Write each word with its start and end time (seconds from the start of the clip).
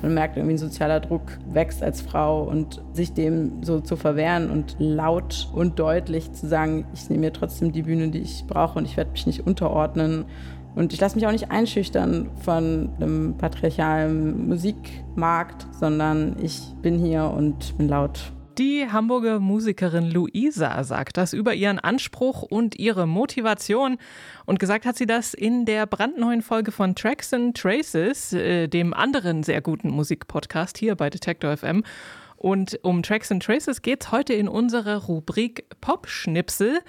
Man 0.00 0.14
merkt 0.14 0.36
irgendwie, 0.36 0.54
ein 0.54 0.58
sozialer 0.58 1.00
Druck 1.00 1.38
wächst 1.52 1.82
als 1.82 2.00
Frau 2.00 2.44
und 2.44 2.80
sich 2.92 3.12
dem 3.12 3.62
so 3.62 3.80
zu 3.80 3.96
verwehren 3.96 4.50
und 4.50 4.76
laut 4.78 5.48
und 5.52 5.78
deutlich 5.78 6.32
zu 6.32 6.46
sagen, 6.46 6.86
ich 6.94 7.10
nehme 7.10 7.26
mir 7.26 7.32
trotzdem 7.32 7.72
die 7.72 7.82
Bühne, 7.82 8.08
die 8.08 8.20
ich 8.20 8.44
brauche 8.46 8.78
und 8.78 8.84
ich 8.84 8.96
werde 8.96 9.10
mich 9.10 9.26
nicht 9.26 9.46
unterordnen. 9.46 10.24
Und 10.76 10.92
ich 10.92 11.00
lasse 11.00 11.16
mich 11.16 11.26
auch 11.26 11.32
nicht 11.32 11.50
einschüchtern 11.50 12.30
von 12.42 12.90
einem 13.00 13.36
patriarchalen 13.36 14.48
Musikmarkt, 14.48 15.66
sondern 15.72 16.36
ich 16.40 16.62
bin 16.80 16.98
hier 16.98 17.24
und 17.24 17.76
bin 17.76 17.88
laut. 17.88 18.32
Die 18.58 18.90
Hamburger 18.90 19.38
Musikerin 19.38 20.10
Luisa 20.10 20.82
sagt 20.82 21.16
das 21.16 21.32
über 21.32 21.54
ihren 21.54 21.78
Anspruch 21.78 22.42
und 22.42 22.76
ihre 22.76 23.06
Motivation. 23.06 23.98
Und 24.46 24.58
gesagt 24.58 24.84
hat 24.84 24.96
sie 24.96 25.06
das 25.06 25.32
in 25.32 25.64
der 25.64 25.86
brandneuen 25.86 26.42
Folge 26.42 26.72
von 26.72 26.96
Tracks 26.96 27.32
and 27.32 27.56
Traces, 27.56 28.32
äh, 28.32 28.66
dem 28.66 28.94
anderen 28.94 29.44
sehr 29.44 29.60
guten 29.60 29.90
Musikpodcast 29.90 30.76
hier 30.76 30.96
bei 30.96 31.08
Detector 31.08 31.56
FM. 31.56 31.84
Und 32.34 32.80
um 32.82 33.04
Tracks 33.04 33.30
and 33.30 33.44
Traces 33.44 33.80
geht 33.80 34.02
es 34.02 34.10
heute 34.10 34.32
in 34.32 34.48
unserer 34.48 35.04
Rubrik 35.04 35.66
Pop-Schnipsel. 35.80 36.80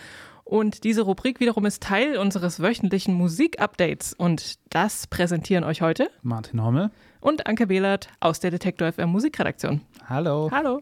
Und 0.46 0.84
diese 0.84 1.04
Rubrik 1.04 1.40
wiederum 1.40 1.68
ist 1.68 1.84
Teil 1.84 2.18
unseres 2.18 2.60
wöchentlichen 2.60 3.14
Musik-Updates. 3.14 4.14
Und 4.14 4.58
das 4.72 5.06
präsentieren 5.06 5.64
euch 5.64 5.84
heute 5.84 6.10
Martin 6.24 6.64
Hommel 6.64 6.90
und 7.22 7.46
Anke 7.46 7.68
Behlert 7.68 8.10
aus 8.22 8.40
der 8.40 8.50
Detektor 8.50 8.92
FM 8.92 9.12
Musikredaktion. 9.12 9.82
Hallo. 10.08 10.50
Hallo. 10.52 10.82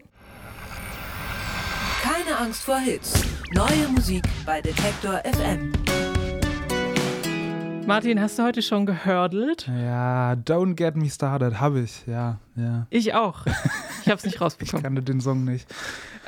Angst 2.38 2.62
vor 2.62 2.78
Hits. 2.78 3.24
Neue 3.52 3.88
Musik 3.94 4.22
bei 4.46 4.60
Detektor 4.60 5.20
FM. 5.24 5.72
Martin, 7.86 8.20
hast 8.20 8.38
du 8.38 8.42
heute 8.42 8.60
schon 8.62 8.84
gehördelt? 8.86 9.68
Ja, 9.82 10.32
Don't 10.34 10.74
Get 10.74 10.94
Me 10.96 11.08
Started, 11.08 11.58
habe 11.58 11.80
ich, 11.80 12.06
ja, 12.06 12.38
ja. 12.54 12.86
Ich 12.90 13.14
auch. 13.14 13.46
Ich 14.02 14.08
habe 14.08 14.16
es 14.18 14.24
nicht 14.24 14.40
rausbekommen. 14.40 14.78
ich 14.80 14.82
kannte 14.84 15.02
den 15.02 15.20
Song 15.20 15.44
nicht. 15.44 15.66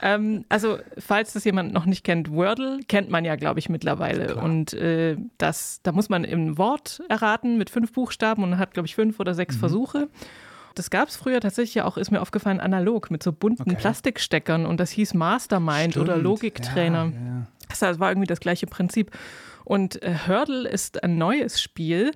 Ähm, 0.03 0.45
also, 0.49 0.79
falls 0.99 1.34
das 1.34 1.45
jemand 1.45 1.75
noch 1.75 1.84
nicht 1.84 2.03
kennt, 2.03 2.31
Wordle 2.33 2.81
kennt 2.89 3.11
man 3.11 3.25
ja, 3.27 3.37
glaube 3.37 3.59
ich, 3.61 3.69
mittlerweile. 3.69 4.27
Klar. 4.29 4.45
Und 4.45 4.73
äh, 4.73 5.17
das, 5.37 5.81
da 5.83 5.93
muss 5.93 6.09
man 6.09 6.25
im 6.25 6.56
Wort 6.56 7.03
erraten 7.11 7.59
mit 7.59 7.69
fünf 7.69 7.93
Buchstaben 7.93 8.43
und 8.43 8.56
hat, 8.59 8.73
glaube 8.73 8.87
ich, 8.87 8.95
fünf 8.95 9.21
oder 9.21 9.34
sechs 9.34 9.56
Mhm. 9.56 9.61
Versuche. 9.61 10.09
Das 10.75 10.91
gab 10.91 11.09
es 11.09 11.17
früher 11.17 11.41
tatsächlich 11.41 11.75
ja 11.75 11.85
auch, 11.85 11.97
ist 11.97 12.11
mir 12.11 12.21
aufgefallen, 12.21 12.61
analog 12.61 13.11
mit 13.11 13.23
so 13.23 13.33
bunten 13.33 13.63
Okay. 13.63 13.77
Plastiksteckern 13.77 14.67
und 14.67 14.81
das 14.81 14.91
hieß 14.91 15.15
Mastermind 15.15 15.97
oder 15.97 16.12
Stimmt, 16.12 16.25
Logiktrainer. 16.25 17.05
Ja, 17.07 17.11
ja. 17.11 17.47
Das 17.69 18.01
war 18.01 18.11
irgendwie 18.11 18.27
das 18.27 18.41
gleiche 18.41 18.67
Prinzip. 18.67 19.11
Und 19.65 20.03
äh, 20.03 20.15
Hurdle 20.27 20.69
ist 20.69 21.03
ein 21.05 21.19
neues 21.19 21.61
Spiel, 21.62 22.12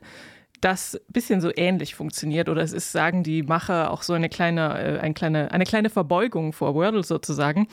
das 0.60 0.94
ein 0.94 1.12
bisschen 1.12 1.40
so 1.40 1.50
ähnlich 1.54 1.94
funktioniert. 1.94 2.48
Oder 2.48 2.62
es 2.62 2.72
ist, 2.72 2.90
sagen 2.92 3.22
die 3.22 3.42
Macher, 3.42 3.90
auch 3.90 4.02
so 4.02 4.14
eine 4.14 4.28
kleine, 4.28 4.78
äh, 4.78 4.98
ein 4.98 5.14
kleine, 5.14 5.52
eine 5.52 5.64
kleine 5.64 5.90
Verbeugung 5.90 6.52
vor 6.52 6.74
Wordle 6.74 7.02
sozusagen. 7.02 7.68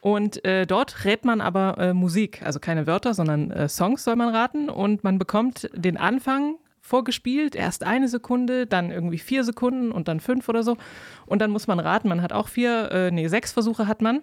Und 0.00 0.44
äh, 0.46 0.66
dort 0.66 1.04
rät 1.04 1.24
man 1.24 1.40
aber 1.42 1.76
äh, 1.78 1.92
Musik, 1.92 2.42
also 2.42 2.58
keine 2.58 2.86
Wörter, 2.86 3.12
sondern 3.12 3.50
äh, 3.50 3.68
Songs 3.68 4.02
soll 4.02 4.16
man 4.16 4.34
raten. 4.34 4.70
Und 4.70 5.04
man 5.04 5.18
bekommt 5.18 5.68
den 5.74 5.98
Anfang 5.98 6.56
vorgespielt, 6.90 7.54
erst 7.54 7.84
eine 7.84 8.08
Sekunde, 8.08 8.66
dann 8.66 8.90
irgendwie 8.90 9.18
vier 9.18 9.44
Sekunden 9.44 9.92
und 9.92 10.08
dann 10.08 10.20
fünf 10.20 10.48
oder 10.48 10.62
so. 10.62 10.76
Und 11.24 11.40
dann 11.40 11.50
muss 11.50 11.68
man 11.68 11.78
raten, 11.78 12.08
man 12.08 12.20
hat 12.20 12.32
auch 12.32 12.48
vier, 12.48 12.90
äh, 12.90 13.10
nee, 13.10 13.28
sechs 13.28 13.52
Versuche 13.52 13.86
hat 13.86 14.02
man. 14.02 14.22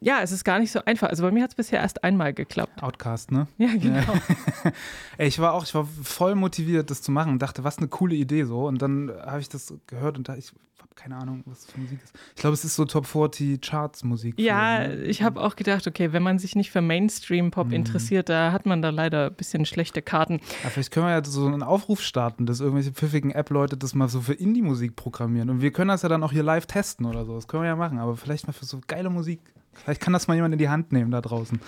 Ja, 0.00 0.20
es 0.22 0.30
ist 0.30 0.44
gar 0.44 0.58
nicht 0.60 0.70
so 0.70 0.84
einfach. 0.84 1.08
Also 1.08 1.24
bei 1.24 1.30
mir 1.30 1.42
hat 1.42 1.50
es 1.50 1.56
bisher 1.56 1.80
erst 1.80 2.04
einmal 2.04 2.32
geklappt. 2.32 2.82
Outcast, 2.82 3.32
ne? 3.32 3.48
Ja, 3.58 3.70
genau. 3.72 4.00
Ey, 5.18 5.26
ich 5.26 5.40
war 5.40 5.54
auch, 5.54 5.64
ich 5.64 5.74
war 5.74 5.84
voll 6.02 6.36
motiviert, 6.36 6.90
das 6.90 7.02
zu 7.02 7.10
machen 7.10 7.32
und 7.32 7.42
dachte, 7.42 7.64
was 7.64 7.78
eine 7.78 7.88
coole 7.88 8.14
Idee 8.14 8.44
so. 8.44 8.66
Und 8.66 8.80
dann 8.80 9.10
habe 9.26 9.40
ich 9.40 9.48
das 9.48 9.74
gehört 9.88 10.16
und 10.16 10.28
da, 10.28 10.36
ich 10.36 10.52
habe 10.78 10.94
keine 10.94 11.16
Ahnung, 11.16 11.42
was 11.46 11.64
das 11.64 11.72
für 11.72 11.80
Musik 11.80 11.98
ist. 12.02 12.12
Ich 12.36 12.40
glaube, 12.40 12.54
es 12.54 12.64
ist 12.64 12.76
so 12.76 12.84
Top 12.84 13.06
40 13.06 13.60
Charts 13.60 14.04
Musik. 14.04 14.38
Ja, 14.38 14.86
ne? 14.86 15.02
ich 15.02 15.22
habe 15.22 15.40
auch 15.40 15.56
gedacht, 15.56 15.86
okay, 15.88 16.12
wenn 16.12 16.22
man 16.22 16.38
sich 16.38 16.54
nicht 16.54 16.70
für 16.70 16.80
Mainstream-Pop 16.80 17.72
interessiert, 17.72 18.28
da 18.28 18.52
hat 18.52 18.66
man 18.66 18.82
da 18.82 18.90
leider 18.90 19.26
ein 19.26 19.34
bisschen 19.34 19.64
schlechte 19.64 20.00
Karten. 20.00 20.40
Ja, 20.62 20.70
vielleicht 20.70 20.92
können 20.92 21.06
wir 21.06 21.12
ja 21.12 21.24
so 21.24 21.46
einen 21.46 21.64
Aufruf 21.64 22.00
starten, 22.02 22.46
dass 22.46 22.60
irgendwelche 22.60 22.92
pfiffigen 22.92 23.32
App-Leute 23.32 23.76
das 23.76 23.94
mal 23.94 24.08
so 24.08 24.20
für 24.20 24.34
Indie-Musik 24.34 24.94
programmieren. 24.94 25.50
Und 25.50 25.60
wir 25.60 25.72
können 25.72 25.88
das 25.88 26.02
ja 26.02 26.08
dann 26.08 26.22
auch 26.22 26.32
hier 26.32 26.44
live 26.44 26.66
testen 26.66 27.06
oder 27.06 27.24
so. 27.24 27.34
Das 27.34 27.48
können 27.48 27.64
wir 27.64 27.68
ja 27.68 27.76
machen. 27.76 27.98
Aber 27.98 28.16
vielleicht 28.16 28.46
mal 28.46 28.52
für 28.52 28.64
so 28.64 28.80
geile 28.86 29.10
Musik. 29.10 29.40
Vielleicht 29.84 30.00
kann 30.00 30.12
das 30.12 30.28
mal 30.28 30.34
jemand 30.34 30.52
in 30.52 30.58
die 30.58 30.68
Hand 30.68 30.92
nehmen 30.92 31.10
da 31.10 31.20
draußen. 31.20 31.60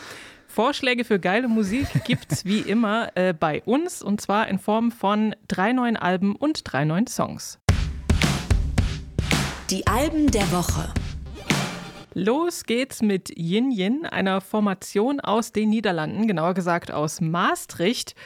Vorschläge 0.46 1.04
für 1.04 1.20
geile 1.20 1.48
Musik 1.48 1.86
gibt's 2.04 2.44
wie 2.44 2.58
immer 2.58 3.16
äh, 3.16 3.32
bei 3.32 3.62
uns 3.62 4.02
und 4.02 4.20
zwar 4.20 4.48
in 4.48 4.58
Form 4.58 4.90
von 4.90 5.34
drei 5.46 5.72
neuen 5.72 5.96
Alben 5.96 6.34
und 6.34 6.62
drei 6.64 6.84
neuen 6.84 7.06
Songs. 7.06 7.58
Die 9.70 9.86
Alben 9.86 10.30
der 10.30 10.50
Woche. 10.50 10.92
Los 12.14 12.64
geht's 12.64 13.02
mit 13.02 13.30
Yin 13.38 13.70
Yin, 13.70 14.04
einer 14.04 14.40
Formation 14.40 15.20
aus 15.20 15.52
den 15.52 15.70
Niederlanden, 15.70 16.26
genauer 16.26 16.54
gesagt 16.54 16.90
aus 16.90 17.20
Maastricht. 17.20 18.16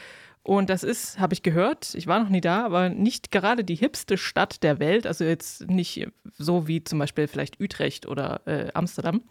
Und 0.41 0.71
das 0.71 0.83
ist, 0.83 1.19
habe 1.19 1.33
ich 1.33 1.43
gehört, 1.43 1.93
ich 1.93 2.07
war 2.07 2.19
noch 2.19 2.29
nie 2.29 2.41
da, 2.41 2.65
aber 2.65 2.89
nicht 2.89 3.31
gerade 3.31 3.63
die 3.63 3.75
hipste 3.75 4.17
Stadt 4.17 4.63
der 4.63 4.79
Welt. 4.79 5.05
Also 5.05 5.23
jetzt 5.23 5.69
nicht 5.69 6.07
so 6.37 6.67
wie 6.67 6.83
zum 6.83 6.97
Beispiel 6.97 7.27
vielleicht 7.27 7.59
Utrecht 7.61 8.07
oder 8.07 8.41
äh, 8.45 8.71
Amsterdam. 8.73 9.21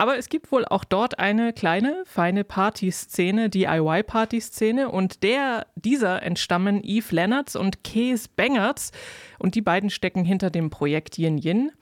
Aber 0.00 0.16
es 0.16 0.28
gibt 0.28 0.52
wohl 0.52 0.64
auch 0.64 0.84
dort 0.84 1.18
eine 1.18 1.52
kleine, 1.52 2.04
feine 2.06 2.44
Partyszene, 2.44 3.50
DIY-Partyszene. 3.50 4.88
Und 4.88 5.24
der, 5.24 5.66
dieser 5.74 6.22
entstammen 6.22 6.84
Eve 6.84 7.12
Lennertz 7.16 7.56
und 7.56 7.82
Kees 7.82 8.28
Bengertz. 8.28 8.92
Und 9.40 9.56
die 9.56 9.60
beiden 9.60 9.90
stecken 9.90 10.24
hinter 10.24 10.50
dem 10.50 10.70
Projekt 10.70 11.18
Yin 11.18 11.38
Yin. 11.38 11.72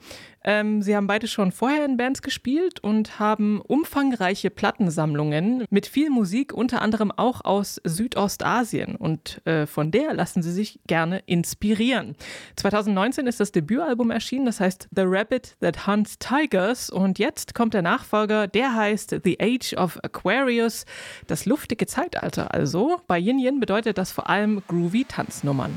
Ähm, 0.47 0.81
sie 0.81 0.95
haben 0.95 1.07
beide 1.07 1.27
schon 1.27 1.51
vorher 1.51 1.83
in 1.83 1.97
Bands 1.97 2.21
gespielt 2.21 2.79
und 2.79 3.19
haben 3.19 3.59
umfangreiche 3.59 4.49
Plattensammlungen 4.49 5.65
mit 5.69 5.87
viel 5.87 6.09
Musik, 6.09 6.53
unter 6.53 6.81
anderem 6.81 7.11
auch 7.11 7.43
aus 7.43 7.81
Südostasien. 7.83 8.95
Und 8.95 9.45
äh, 9.45 9.65
von 9.65 9.91
der 9.91 10.13
lassen 10.13 10.41
sie 10.41 10.53
sich 10.53 10.79
gerne 10.87 11.19
inspirieren. 11.25 12.15
2019 12.55 13.27
ist 13.27 13.41
das 13.41 13.51
Debütalbum 13.51 14.09
erschienen, 14.09 14.45
das 14.45 14.61
heißt 14.61 14.87
The 14.95 15.03
Rabbit 15.05 15.57
That 15.59 15.85
Hunts 15.85 16.17
Tigers. 16.17 16.89
Und 16.89 17.19
jetzt 17.19 17.53
kommt 17.53 17.73
der 17.73 17.81
Nachfolger, 17.81 18.47
der 18.47 18.73
heißt 18.73 19.17
The 19.25 19.37
Age 19.41 19.73
of 19.73 19.99
Aquarius, 20.01 20.85
das 21.27 21.45
luftige 21.45 21.87
Zeitalter. 21.87 22.53
Also 22.53 23.01
bei 23.07 23.19
Yin 23.19 23.39
Yin 23.39 23.59
bedeutet 23.59 23.97
das 23.97 24.13
vor 24.13 24.29
allem 24.29 24.63
groovy 24.69 25.03
Tanznummern. 25.03 25.73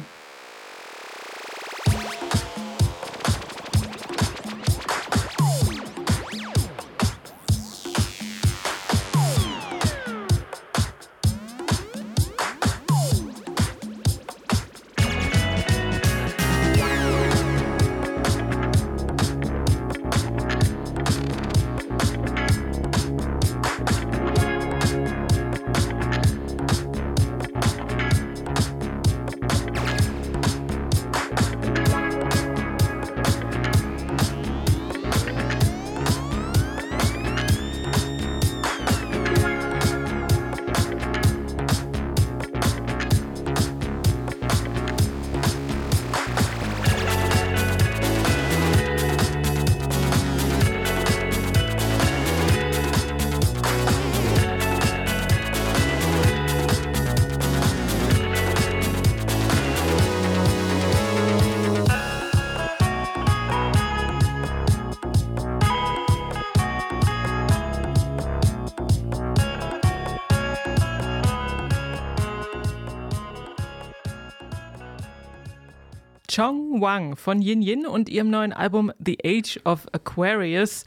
Chong 76.30 76.80
Wang 76.80 77.16
von 77.16 77.42
Yin 77.42 77.60
Yin 77.60 77.86
und 77.86 78.08
ihrem 78.08 78.30
neuen 78.30 78.52
Album 78.52 78.92
The 79.04 79.18
Age 79.24 79.58
of 79.64 79.88
Aquarius. 79.90 80.84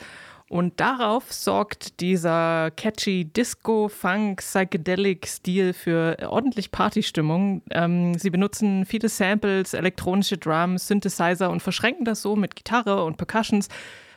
Und 0.47 0.79
darauf 0.79 1.33
sorgt 1.33 1.99
dieser 1.99 2.71
catchy 2.71 3.25
Disco, 3.25 3.89
Funk, 3.89 4.39
Psychedelic-Stil 4.39 5.73
für 5.73 6.17
ordentlich 6.29 6.71
Partystimmung. 6.71 7.61
Ähm, 7.71 8.13
sie 8.17 8.29
benutzen 8.29 8.85
viele 8.85 9.09
Samples, 9.09 9.73
elektronische 9.73 10.37
Drums, 10.37 10.87
Synthesizer 10.87 11.49
und 11.49 11.61
verschränken 11.61 12.05
das 12.05 12.21
so 12.21 12.37
mit 12.37 12.55
Gitarre 12.55 13.03
und 13.03 13.17
Percussions. 13.17 13.67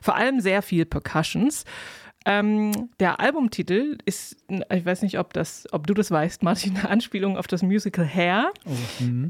Vor 0.01 0.15
allem 0.15 0.39
sehr 0.39 0.63
viel 0.63 0.85
Percussions. 0.85 1.65
Ähm, 2.29 2.91
der 2.99 3.21
Albumtitel 3.21 3.99
ist, 4.05 4.37
ich 4.49 4.85
weiß 4.85 5.03
nicht, 5.03 5.17
ob, 5.21 5.33
das, 5.33 5.69
ob 5.71 5.87
du 5.87 5.95
das 5.95 6.11
weißt, 6.11 6.43
Martin, 6.43 6.77
eine 6.77 6.91
Anspielung 6.91 7.39
auf 7.39 7.47
das 7.47 7.63
Musical 7.63 8.05
Hair. 8.05 8.51
Oh, 8.65 8.73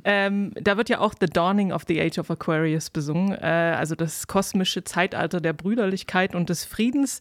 ähm, 0.05 0.53
da 0.55 0.79
wird 0.79 0.89
ja 0.89 1.01
auch 1.01 1.13
The 1.21 1.27
Dawning 1.27 1.73
of 1.73 1.85
the 1.87 2.01
Age 2.01 2.19
of 2.19 2.31
Aquarius 2.31 2.89
besungen, 2.89 3.33
äh, 3.33 3.75
also 3.77 3.95
das 3.95 4.27
kosmische 4.27 4.83
Zeitalter 4.83 5.43
der 5.43 5.53
Brüderlichkeit 5.53 6.35
und 6.35 6.49
des 6.49 6.65
Friedens. 6.65 7.21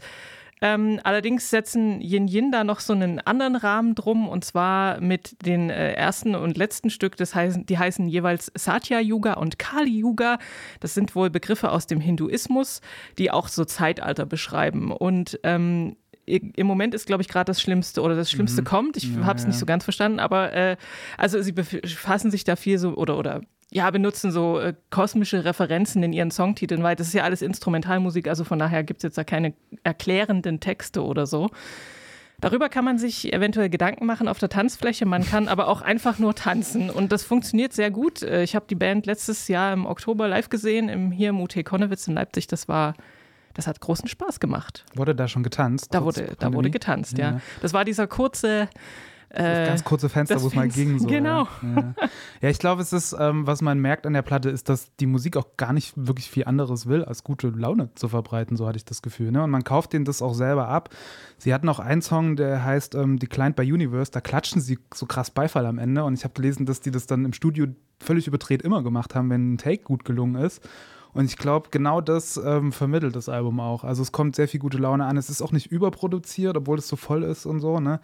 Ähm, 0.61 0.99
allerdings 1.03 1.49
setzen 1.49 1.99
Yin 2.01 2.27
Yin 2.27 2.51
da 2.51 2.63
noch 2.63 2.79
so 2.79 2.93
einen 2.93 3.19
anderen 3.19 3.55
Rahmen 3.55 3.93
drum 3.93 4.27
und 4.29 4.45
zwar 4.45 5.01
mit 5.01 5.45
den 5.45 5.69
äh, 5.69 5.93
ersten 5.93 6.33
und 6.33 6.57
letzten 6.57 6.89
Stück, 6.89 7.17
das 7.17 7.35
heißen, 7.35 7.65
die 7.65 7.77
heißen 7.77 8.07
jeweils 8.07 8.51
Satya 8.55 8.99
Yuga 8.99 9.33
und 9.33 9.59
Kali 9.59 9.99
Yuga. 9.99 10.37
Das 10.79 10.93
sind 10.93 11.15
wohl 11.15 11.29
Begriffe 11.29 11.71
aus 11.71 11.87
dem 11.87 11.99
Hinduismus, 11.99 12.81
die 13.17 13.31
auch 13.31 13.49
so 13.49 13.65
Zeitalter 13.65 14.25
beschreiben. 14.25 14.91
Und 14.91 15.39
ähm, 15.43 15.97
im 16.25 16.65
Moment 16.65 16.95
ist, 16.95 17.05
glaube 17.05 17.21
ich, 17.21 17.27
gerade 17.27 17.45
das 17.45 17.61
Schlimmste 17.61 18.01
oder 18.01 18.15
das 18.15 18.31
Schlimmste 18.31 18.61
mhm. 18.61 18.65
kommt. 18.65 18.97
Ich 18.97 19.15
ja, 19.15 19.25
habe 19.25 19.37
es 19.37 19.43
ja. 19.43 19.49
nicht 19.49 19.59
so 19.59 19.65
ganz 19.65 19.83
verstanden, 19.83 20.19
aber 20.19 20.53
äh, 20.53 20.77
also 21.17 21.41
sie 21.41 21.51
befassen 21.51 22.31
sich 22.31 22.43
da 22.43 22.55
viel 22.55 22.77
so 22.77 22.95
oder 22.95 23.17
oder 23.17 23.41
ja, 23.71 23.89
benutzen 23.91 24.31
so 24.31 24.59
äh, 24.59 24.73
kosmische 24.89 25.43
Referenzen 25.43 26.03
in 26.03 26.13
ihren 26.13 26.31
Songtiteln, 26.31 26.83
weil 26.83 26.95
das 26.95 27.07
ist 27.07 27.13
ja 27.13 27.23
alles 27.23 27.41
Instrumentalmusik, 27.41 28.27
also 28.27 28.43
von 28.43 28.59
daher 28.59 28.83
gibt 28.83 28.99
es 28.99 29.03
jetzt 29.03 29.17
da 29.17 29.23
keine 29.23 29.53
erklärenden 29.83 30.59
Texte 30.59 31.03
oder 31.03 31.25
so. 31.25 31.49
Darüber 32.41 32.69
kann 32.69 32.83
man 32.83 32.97
sich 32.97 33.33
eventuell 33.33 33.69
Gedanken 33.69 34.05
machen 34.05 34.27
auf 34.27 34.39
der 34.39 34.49
Tanzfläche. 34.49 35.05
Man 35.05 35.25
kann 35.25 35.47
aber 35.47 35.67
auch 35.67 35.81
einfach 35.81 36.19
nur 36.19 36.35
tanzen. 36.35 36.89
Und 36.89 37.11
das 37.11 37.23
funktioniert 37.23 37.73
sehr 37.73 37.91
gut. 37.91 38.23
Äh, 38.23 38.43
ich 38.43 38.55
habe 38.55 38.65
die 38.69 38.75
Band 38.75 39.05
letztes 39.05 39.47
Jahr 39.47 39.73
im 39.73 39.85
Oktober 39.85 40.27
live 40.27 40.49
gesehen, 40.49 40.89
im, 40.89 41.11
hier 41.11 41.29
im 41.29 41.39
UT 41.39 41.55
Konnewitz 41.63 42.07
in 42.07 42.13
Leipzig. 42.13 42.47
Das 42.47 42.67
war, 42.67 42.93
das 43.53 43.67
hat 43.67 43.79
großen 43.79 44.09
Spaß 44.09 44.39
gemacht. 44.39 44.85
Wurde 44.95 45.15
da 45.15 45.27
schon 45.27 45.43
getanzt? 45.43 45.93
Da 45.93 46.03
wurde, 46.03 46.35
da 46.37 46.53
wurde 46.53 46.69
getanzt, 46.69 47.17
ja. 47.17 47.31
ja. 47.31 47.41
Das 47.61 47.73
war 47.73 47.85
dieser 47.85 48.05
kurze 48.05 48.67
ganz 49.43 49.83
kurze 49.83 50.09
Fenster, 50.09 50.41
wo 50.41 50.47
es 50.47 50.55
mal 50.55 50.67
ging. 50.67 50.99
So, 50.99 51.07
genau. 51.07 51.47
Ja, 51.61 51.93
ja 52.41 52.49
ich 52.49 52.59
glaube, 52.59 52.81
es 52.81 52.93
ist, 52.93 53.15
ähm, 53.19 53.45
was 53.45 53.61
man 53.61 53.79
merkt 53.79 54.05
an 54.05 54.13
der 54.13 54.21
Platte, 54.21 54.49
ist, 54.49 54.69
dass 54.69 54.95
die 54.97 55.05
Musik 55.05 55.37
auch 55.37 55.57
gar 55.57 55.73
nicht 55.73 55.93
wirklich 55.95 56.29
viel 56.29 56.45
anderes 56.45 56.87
will, 56.87 57.03
als 57.03 57.23
gute 57.23 57.49
Laune 57.49 57.89
zu 57.95 58.07
verbreiten, 58.07 58.57
so 58.57 58.67
hatte 58.67 58.77
ich 58.77 58.85
das 58.85 59.01
Gefühl. 59.01 59.31
Ne? 59.31 59.43
Und 59.43 59.49
man 59.49 59.63
kauft 59.63 59.93
denen 59.93 60.05
das 60.05 60.21
auch 60.21 60.33
selber 60.33 60.67
ab. 60.67 60.89
Sie 61.37 61.53
hatten 61.53 61.69
auch 61.69 61.79
einen 61.79 62.01
Song, 62.01 62.35
der 62.35 62.63
heißt 62.63 62.95
ähm, 62.95 63.19
Declined 63.19 63.55
by 63.55 63.71
Universe, 63.71 64.11
da 64.11 64.21
klatschen 64.21 64.61
sie 64.61 64.79
so 64.93 65.05
krass 65.05 65.31
Beifall 65.31 65.65
am 65.65 65.77
Ende. 65.77 66.03
Und 66.03 66.13
ich 66.13 66.23
habe 66.23 66.33
gelesen, 66.33 66.65
dass 66.65 66.81
die 66.81 66.91
das 66.91 67.07
dann 67.07 67.25
im 67.25 67.33
Studio 67.33 67.67
völlig 67.99 68.27
überdreht 68.27 68.61
immer 68.61 68.83
gemacht 68.83 69.15
haben, 69.15 69.29
wenn 69.29 69.53
ein 69.53 69.57
Take 69.57 69.83
gut 69.83 70.05
gelungen 70.05 70.35
ist. 70.35 70.67
Und 71.15 71.25
ich 71.25 71.37
glaube, 71.37 71.69
genau 71.71 72.01
das 72.01 72.35
ähm, 72.35 72.73
vermittelt 72.73 73.15
das 73.15 73.29
Album 73.29 73.61
auch. 73.61 73.85
Also 73.85 74.01
es 74.01 74.11
kommt 74.11 74.35
sehr 74.35 74.49
viel 74.49 74.59
gute 74.59 74.77
Laune 74.77 75.05
an. 75.05 75.15
Es 75.15 75.29
ist 75.29 75.41
auch 75.41 75.53
nicht 75.53 75.71
überproduziert, 75.71 76.57
obwohl 76.57 76.77
es 76.77 76.89
so 76.89 76.97
voll 76.97 77.23
ist 77.23 77.45
und 77.45 77.61
so, 77.61 77.79
ne? 77.79 78.01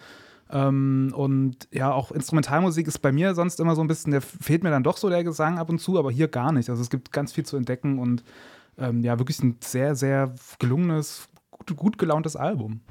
Ähm, 0.51 1.13
und 1.15 1.67
ja, 1.71 1.91
auch 1.91 2.11
Instrumentalmusik 2.11 2.87
ist 2.87 2.99
bei 2.99 3.11
mir 3.11 3.35
sonst 3.35 3.59
immer 3.59 3.75
so 3.75 3.81
ein 3.81 3.87
bisschen, 3.87 4.11
der 4.11 4.21
fehlt 4.21 4.63
mir 4.63 4.69
dann 4.69 4.83
doch 4.83 4.97
so 4.97 5.09
der 5.09 5.23
Gesang 5.23 5.57
ab 5.57 5.69
und 5.69 5.79
zu, 5.79 5.97
aber 5.97 6.11
hier 6.11 6.27
gar 6.27 6.51
nicht. 6.51 6.69
Also 6.69 6.81
es 6.81 6.89
gibt 6.89 7.11
ganz 7.11 7.31
viel 7.31 7.45
zu 7.45 7.57
entdecken 7.57 7.99
und 7.99 8.23
ähm, 8.77 9.03
ja, 9.03 9.17
wirklich 9.19 9.41
ein 9.41 9.57
sehr, 9.61 9.95
sehr 9.95 10.33
gelungenes, 10.59 11.27
gut, 11.75 11.97
gelauntes 11.97 12.35
Album. 12.35 12.81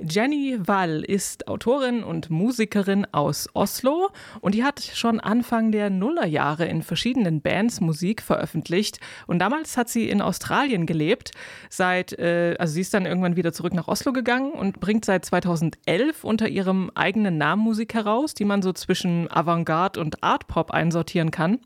Jenny 0.00 0.56
Wall 0.64 1.02
ist 1.02 1.48
Autorin 1.48 2.04
und 2.04 2.30
Musikerin 2.30 3.06
aus 3.10 3.48
Oslo 3.54 4.10
und 4.40 4.54
die 4.54 4.62
hat 4.62 4.80
schon 4.80 5.18
Anfang 5.18 5.72
der 5.72 5.90
Nullerjahre 5.90 6.66
in 6.66 6.82
verschiedenen 6.82 7.40
Bands 7.40 7.80
Musik 7.80 8.22
veröffentlicht. 8.22 9.00
Und 9.26 9.40
damals 9.40 9.76
hat 9.76 9.88
sie 9.88 10.08
in 10.08 10.22
Australien 10.22 10.86
gelebt. 10.86 11.32
Seit, 11.68 12.12
äh, 12.18 12.54
also 12.58 12.74
sie 12.74 12.82
ist 12.82 12.94
dann 12.94 13.06
irgendwann 13.06 13.36
wieder 13.36 13.52
zurück 13.52 13.74
nach 13.74 13.88
Oslo 13.88 14.12
gegangen 14.12 14.52
und 14.52 14.80
bringt 14.80 15.04
seit 15.04 15.24
2011 15.24 16.22
unter 16.22 16.48
ihrem 16.48 16.90
eigenen 16.94 17.36
Namen 17.36 17.62
Musik 17.62 17.94
heraus, 17.94 18.34
die 18.34 18.44
man 18.44 18.62
so 18.62 18.72
zwischen 18.72 19.30
Avantgarde 19.30 20.00
und 20.00 20.22
Art 20.22 20.46
Pop 20.46 20.70
einsortieren 20.70 21.30
kann. 21.30 21.58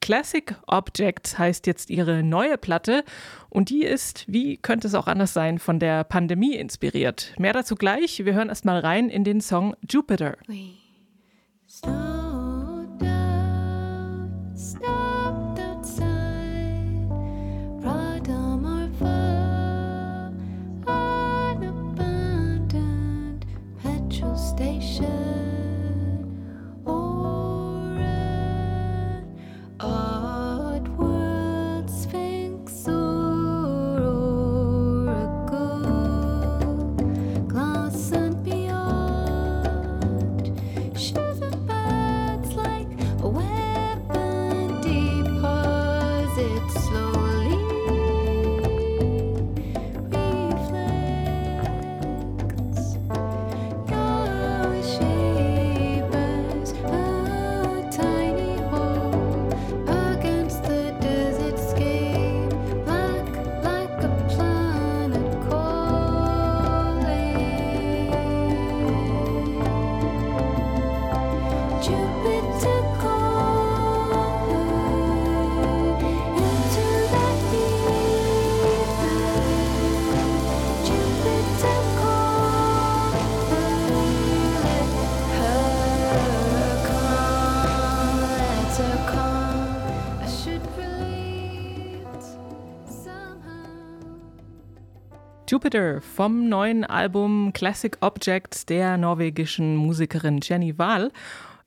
Classic 0.00 0.54
Objects 0.66 1.38
heißt 1.38 1.66
jetzt 1.66 1.90
ihre 1.90 2.22
neue 2.22 2.58
Platte 2.58 3.04
und 3.50 3.70
die 3.70 3.84
ist, 3.84 4.24
wie 4.26 4.56
könnte 4.56 4.88
es 4.88 4.94
auch 4.94 5.06
anders 5.06 5.34
sein, 5.34 5.58
von 5.58 5.78
der 5.78 6.04
Pandemie 6.04 6.54
inspiriert. 6.54 7.34
Mehr 7.38 7.52
dazu 7.52 7.74
gleich. 7.74 8.24
Wir 8.24 8.34
hören 8.34 8.48
erstmal 8.48 8.80
rein 8.80 9.08
in 9.08 9.24
den 9.24 9.40
Song 9.40 9.74
Jupiter. 9.88 10.36
Jupiter 95.58 96.00
vom 96.00 96.48
neuen 96.48 96.84
Album 96.84 97.52
Classic 97.52 97.96
Objects 98.00 98.64
der 98.64 98.96
norwegischen 98.96 99.74
Musikerin 99.74 100.38
Jenny 100.40 100.78
Wahl. 100.78 101.10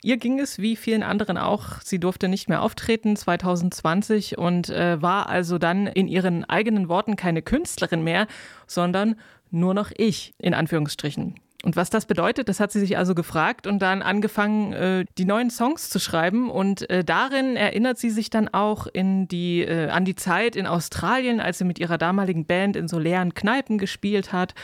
Ihr 0.01 0.15
ging 0.15 0.39
es 0.39 0.59
wie 0.59 0.77
vielen 0.77 1.03
anderen 1.03 1.37
auch. 1.37 1.81
Sie 1.83 1.99
durfte 1.99 2.29
nicht 2.29 2.47
mehr 2.47 2.61
auftreten 2.61 3.17
2020 3.17 4.37
und 4.37 4.69
äh, 4.69 5.01
war 5.01 5.27
also 5.27 5.57
dann 5.57 5.87
in 5.87 6.07
ihren 6.07 6.45
eigenen 6.45 6.87
Worten 6.87 7.17
keine 7.17 7.41
Künstlerin 7.41 8.01
mehr, 8.01 8.27
sondern 8.65 9.15
nur 9.49 9.73
noch 9.73 9.91
ich, 9.97 10.35
in 10.37 10.53
Anführungsstrichen. 10.53 11.35
Und 11.63 11.75
was 11.75 11.91
das 11.91 12.07
bedeutet, 12.07 12.49
das 12.49 12.59
hat 12.59 12.71
sie 12.71 12.79
sich 12.79 12.97
also 12.97 13.13
gefragt 13.13 13.67
und 13.67 13.79
dann 13.79 14.01
angefangen, 14.01 14.73
äh, 14.73 15.05
die 15.17 15.25
neuen 15.25 15.51
Songs 15.51 15.89
zu 15.91 15.99
schreiben. 15.99 16.49
Und 16.49 16.89
äh, 16.89 17.03
darin 17.03 17.55
erinnert 17.55 17.99
sie 17.99 18.09
sich 18.09 18.31
dann 18.31 18.47
auch 18.49 18.87
in 18.87 19.27
die, 19.27 19.61
äh, 19.61 19.89
an 19.89 20.03
die 20.03 20.15
Zeit 20.15 20.55
in 20.55 20.65
Australien, 20.65 21.39
als 21.39 21.59
sie 21.59 21.65
mit 21.65 21.77
ihrer 21.77 21.99
damaligen 21.99 22.45
Band 22.45 22.75
in 22.75 22.87
so 22.87 22.97
leeren 22.97 23.35
Kneipen 23.35 23.77
gespielt 23.77 24.33
hat. 24.33 24.55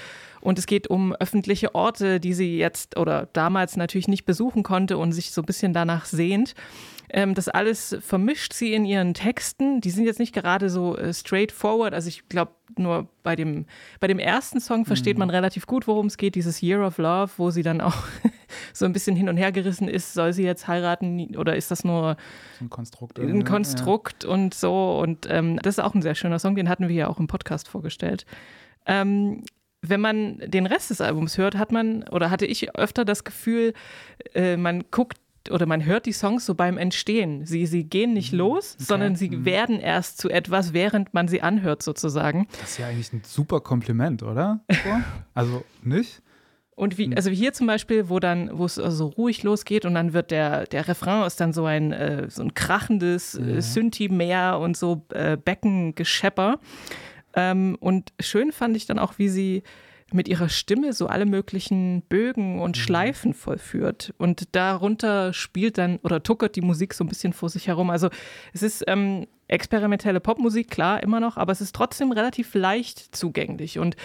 Und 0.48 0.58
es 0.58 0.66
geht 0.66 0.90
um 0.90 1.12
öffentliche 1.12 1.76
Orte, 1.76 2.22
die 2.22 2.34
sie 2.34 2.58
jetzt 2.58 2.96
oder 2.96 3.28
damals 3.34 3.76
natürlich 3.76 4.08
nicht 4.08 4.24
besuchen 4.24 4.64
konnte 4.64 4.98
und 4.98 5.12
sich 5.12 5.32
so 5.32 5.42
ein 5.42 5.46
bisschen 5.46 5.74
danach 5.74 6.06
sehnt. 6.06 6.56
Ähm, 7.10 7.34
das 7.34 7.50
alles 7.50 7.98
vermischt 8.00 8.54
sie 8.54 8.74
in 8.74 8.86
ihren 8.86 9.14
Texten. 9.14 9.82
Die 9.82 9.90
sind 9.90 10.06
jetzt 10.06 10.20
nicht 10.20 10.34
gerade 10.34 10.70
so 10.70 10.96
äh, 10.96 11.14
straightforward. 11.14 11.94
Also 11.94 12.08
ich 12.08 12.30
glaube, 12.30 12.54
nur 12.78 13.10
bei 13.24 13.36
dem, 13.36 13.66
bei 14.00 14.08
dem 14.08 14.20
ersten 14.20 14.62
Song 14.62 14.86
versteht 14.86 15.18
mhm. 15.18 15.20
man 15.20 15.32
relativ 15.32 15.68
gut, 15.68 15.86
worum 15.86 16.06
es 16.06 16.16
geht. 16.16 16.36
Dieses 16.36 16.64
Year 16.64 16.80
of 16.88 16.98
Love, 16.98 17.32
wo 17.36 17.52
sie 17.52 17.62
dann 17.62 17.82
auch 17.82 18.06
so 18.74 18.86
ein 18.86 18.94
bisschen 18.94 19.18
hin 19.18 19.28
und 19.28 19.36
her 19.36 19.52
gerissen 19.52 19.90
ist. 19.90 20.14
Soll 20.14 20.32
sie 20.32 20.44
jetzt 20.44 20.70
heiraten 20.70 21.36
oder 21.36 21.58
ist 21.58 21.72
das 21.72 21.84
nur 21.84 22.16
ein 22.62 22.70
Konstrukt? 22.70 23.20
Ein 23.20 23.44
Konstrukt 23.44 24.24
ja. 24.24 24.30
und 24.30 24.54
so. 24.54 24.98
Und 24.98 25.28
ähm, 25.30 25.60
das 25.62 25.78
ist 25.78 25.84
auch 25.84 25.94
ein 25.94 26.02
sehr 26.02 26.16
schöner 26.16 26.40
Song. 26.40 26.56
Den 26.56 26.70
hatten 26.70 26.88
wir 26.88 26.96
ja 26.96 27.10
auch 27.10 27.20
im 27.20 27.28
Podcast 27.28 27.68
vorgestellt. 27.68 28.26
Ähm, 28.86 29.44
wenn 29.82 30.02
man 30.02 30.40
den 30.46 30.66
Rest 30.66 30.90
des 30.90 31.02
Albums 31.02 31.38
hört, 31.38 31.56
hat 31.56 31.72
man 31.72 32.04
oder 32.10 32.30
hatte 32.32 32.46
ich 32.46 32.76
öfter 32.76 33.06
das 33.06 33.24
Gefühl, 33.24 33.74
äh, 34.34 34.58
man 34.58 34.86
guckt 34.92 35.18
oder 35.50 35.66
man 35.66 35.86
hört 35.86 36.06
die 36.06 36.12
Songs 36.12 36.46
so 36.46 36.56
beim 36.56 36.78
Entstehen. 36.78 37.46
Sie, 37.46 37.66
sie 37.68 37.86
gehen 37.86 38.14
nicht 38.14 38.34
Mhm. 38.34 38.40
los, 38.40 38.76
sondern 38.78 39.16
sie 39.16 39.30
Mhm. 39.30 39.46
werden 39.46 39.80
erst 39.80 40.18
zu 40.18 40.30
etwas, 40.30 40.74
während 40.74 41.14
man 41.14 41.30
sie 41.30 41.42
anhört, 41.42 41.82
sozusagen. 41.84 42.48
Das 42.60 42.72
ist 42.72 42.78
ja 42.80 42.88
eigentlich 42.88 43.14
ein 43.14 43.22
super 43.24 43.62
Kompliment, 43.62 44.24
oder? 44.24 44.60
So? 44.70 44.76
Also 45.34 45.64
nicht? 45.84 46.22
Und 46.76 46.98
wie, 47.00 47.16
also 47.16 47.32
wie 47.32 47.36
hier 47.36 47.54
zum 47.54 47.66
Beispiel, 47.66 48.10
wo 48.10 48.20
dann, 48.20 48.50
wo 48.58 48.66
es 48.66 48.76
so 48.76 49.08
ruhig 49.08 49.42
losgeht 49.44 49.84
und 49.86 49.94
dann 49.96 50.14
wird 50.14 50.30
der, 50.32 50.66
der 50.66 50.88
Refrain 50.88 51.26
ist 51.26 51.40
dann 51.40 51.52
so 51.54 51.66
ein, 51.66 51.92
äh, 51.92 52.30
so 52.30 52.44
ein 52.44 52.54
krachendes 52.54 53.34
Ja. 53.34 53.48
äh, 53.56 53.62
Synthi-Meer 53.62 54.60
und 54.60 54.76
so 54.78 55.04
äh, 55.14 55.38
Beckengeschepper. 55.38 56.60
Ähm, 57.38 57.78
und 57.80 58.12
schön 58.20 58.52
fand 58.52 58.76
ich 58.76 58.88
dann 58.88 59.00
auch, 59.00 59.14
wie 59.18 59.30
sie 59.30 59.64
mit 60.12 60.28
ihrer 60.28 60.50
Stimme 60.50 60.94
so 60.94 61.08
alle 61.08 61.26
möglichen 61.26 62.02
Bögen 62.04 62.60
und 62.60 62.78
Mhm. 62.78 62.82
Schleifen 62.82 63.34
vollführt. 63.34 64.14
Und 64.18 64.56
darunter 64.56 65.34
spielt 65.34 65.78
dann 65.78 65.98
oder 65.98 66.24
tuckert 66.24 66.56
die 66.56 66.62
Musik 66.62 66.94
so 66.94 67.04
ein 67.04 67.10
bisschen 67.10 67.34
vor 67.34 67.50
sich 67.50 67.68
herum. 67.68 67.90
Also 67.90 68.10
es 68.54 68.64
ist 68.64 68.84
ähm, 68.88 69.28
experimentelle 69.48 70.20
Popmusik, 70.20 70.72
klar, 70.72 71.04
immer 71.04 71.20
noch, 71.20 71.38
aber 71.38 71.52
es 71.52 71.62
ist 71.62 71.76
trotzdem 71.76 72.12
relativ 72.12 72.54
leicht 72.56 73.16
zugänglich. 73.16 73.80
Und 73.80 73.96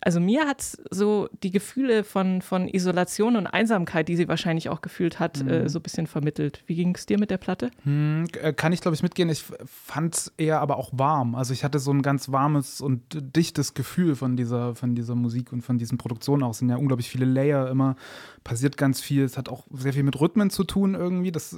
also 0.00 0.20
mir 0.20 0.46
hat 0.46 0.60
es 0.60 0.78
so 0.90 1.28
die 1.42 1.50
Gefühle 1.50 2.04
von, 2.04 2.40
von 2.40 2.68
Isolation 2.68 3.36
und 3.36 3.46
Einsamkeit, 3.46 4.08
die 4.08 4.16
sie 4.16 4.28
wahrscheinlich 4.28 4.68
auch 4.68 4.80
gefühlt 4.80 5.18
hat, 5.18 5.42
Mhm. 5.42 5.48
äh, 5.48 5.68
so 5.68 5.78
ein 5.80 5.82
bisschen 5.82 6.06
vermittelt. 6.06 6.62
Wie 6.66 6.74
ging 6.76 6.94
es 6.94 7.04
dir 7.06 7.18
mit 7.18 7.30
der 7.30 7.38
Platte? 7.38 7.70
Hm, 7.82 8.26
äh, 8.40 8.52
kann 8.52 8.72
ich, 8.72 8.80
glaube 8.80 8.94
ich, 8.94 9.02
mitgehen. 9.02 9.28
Ich 9.28 9.44
fand 9.66 10.14
es 10.14 10.32
eher 10.36 10.60
aber 10.60 10.76
auch 10.76 10.90
warm. 10.92 11.34
Also 11.34 11.52
ich 11.52 11.64
hatte 11.64 11.78
so 11.80 11.90
ein 11.90 12.02
ganz 12.02 12.30
warmes 12.30 12.80
und 12.80 13.02
dichtes 13.36 13.74
Gefühl 13.74 14.14
von 14.14 14.36
dieser, 14.36 14.74
von 14.76 14.94
dieser 14.94 15.14
Musik 15.16 15.52
und 15.52 15.62
von 15.62 15.78
diesen 15.78 15.98
Produktionen 15.98 16.42
auch. 16.44 16.50
Es 16.50 16.58
sind 16.58 16.68
ja 16.70 16.76
unglaublich 16.76 17.08
viele 17.10 17.24
Layer 17.26 17.68
immer, 17.68 17.96
passiert 18.44 18.76
ganz 18.76 19.00
viel. 19.00 19.24
Es 19.24 19.36
hat 19.36 19.48
auch 19.48 19.66
sehr 19.72 19.92
viel 19.92 20.04
mit 20.04 20.20
Rhythmen 20.20 20.50
zu 20.50 20.64
tun 20.64 20.94
irgendwie. 20.94 21.32
Das 21.32 21.56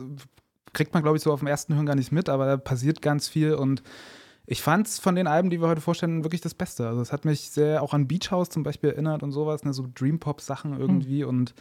kriegt 0.73 0.95
man, 0.95 1.03
glaube 1.03 1.17
ich, 1.19 1.23
so 1.23 1.33
auf 1.33 1.41
dem 1.41 1.49
ersten 1.49 1.75
Hören 1.75 1.87
gar 1.87 1.97
nicht 1.97 2.13
mit, 2.13 2.29
aber 2.29 2.47
da 2.47 2.57
passiert 2.57 3.03
ganz 3.03 3.29
viel 3.29 3.55
und 3.55 3.83
ich 4.51 4.63
fand 4.63 4.89
es 4.89 4.99
von 4.99 5.15
den 5.15 5.29
Alben, 5.29 5.49
die 5.49 5.61
wir 5.61 5.69
heute 5.69 5.81
vorstellen, 5.81 6.25
wirklich 6.25 6.41
das 6.41 6.55
Beste. 6.55 6.89
Also 6.89 7.01
es 7.01 7.13
hat 7.13 7.25
mich 7.25 7.51
sehr 7.51 7.85
auch 7.85 7.95
an 7.95 8.09
Beach 8.09 8.33
House 8.33 8.49
zum 8.49 8.65
Beispiel 8.65 8.91
erinnert 8.91 9.23
und 9.23 9.31
sowas, 9.31 9.65
ne, 9.65 9.73
so 9.73 9.87
Dream 9.95 10.19
Pop 10.19 10.41
Sachen 10.41 10.77
irgendwie 10.77 11.23
und 11.23 11.55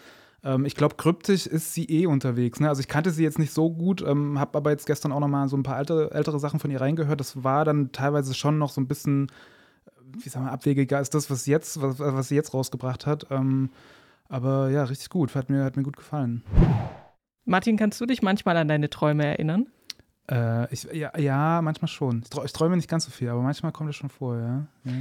ähm, 0.43 0.65
ich 0.65 0.73
glaube, 0.73 0.95
kryptisch 0.95 1.45
ist 1.45 1.75
sie 1.75 1.85
eh 1.85 2.07
unterwegs. 2.07 2.59
Ne? 2.59 2.67
Also 2.67 2.79
ich 2.79 2.87
kannte 2.87 3.11
sie 3.11 3.23
jetzt 3.23 3.37
nicht 3.37 3.53
so 3.53 3.69
gut, 3.69 4.01
ähm, 4.01 4.39
habe 4.39 4.57
aber 4.57 4.71
jetzt 4.71 4.87
gestern 4.87 5.11
auch 5.11 5.19
noch 5.19 5.27
mal 5.27 5.47
so 5.47 5.55
ein 5.55 5.61
paar 5.61 5.75
alte, 5.75 6.09
ältere 6.11 6.39
Sachen 6.39 6.59
von 6.59 6.71
ihr 6.71 6.81
reingehört. 6.81 7.19
Das 7.19 7.43
war 7.43 7.63
dann 7.63 7.91
teilweise 7.91 8.33
schon 8.33 8.57
noch 8.57 8.71
so 8.71 8.81
ein 8.81 8.87
bisschen, 8.87 9.27
wie 10.17 10.29
sagen 10.29 10.45
wir, 10.45 10.51
abwegiger 10.51 10.97
als 10.97 11.11
das, 11.11 11.29
was 11.29 11.45
jetzt, 11.45 11.79
was, 11.83 11.99
was 11.99 12.29
sie 12.29 12.35
jetzt 12.35 12.55
rausgebracht 12.55 13.05
hat. 13.05 13.27
Ähm, 13.29 13.69
aber 14.29 14.71
ja, 14.71 14.83
richtig 14.85 15.09
gut. 15.09 15.35
Hat 15.35 15.51
mir, 15.51 15.63
hat 15.63 15.77
mir 15.77 15.83
gut 15.83 15.97
gefallen. 15.97 16.43
Martin, 17.45 17.77
kannst 17.77 18.01
du 18.01 18.07
dich 18.07 18.23
manchmal 18.23 18.57
an 18.57 18.67
deine 18.67 18.89
Träume 18.89 19.27
erinnern? 19.27 19.67
Äh, 20.29 20.71
ich, 20.73 20.83
ja, 20.93 21.17
ja, 21.17 21.61
manchmal 21.61 21.87
schon. 21.87 22.21
Ich, 22.23 22.29
trau- 22.29 22.45
ich 22.45 22.53
träume 22.53 22.75
nicht 22.75 22.89
ganz 22.89 23.05
so 23.05 23.11
viel, 23.11 23.29
aber 23.29 23.41
manchmal 23.41 23.71
kommt 23.71 23.89
es 23.89 23.95
schon 23.95 24.09
vor, 24.09 24.37
ja. 24.37 24.65
ja. 24.85 24.93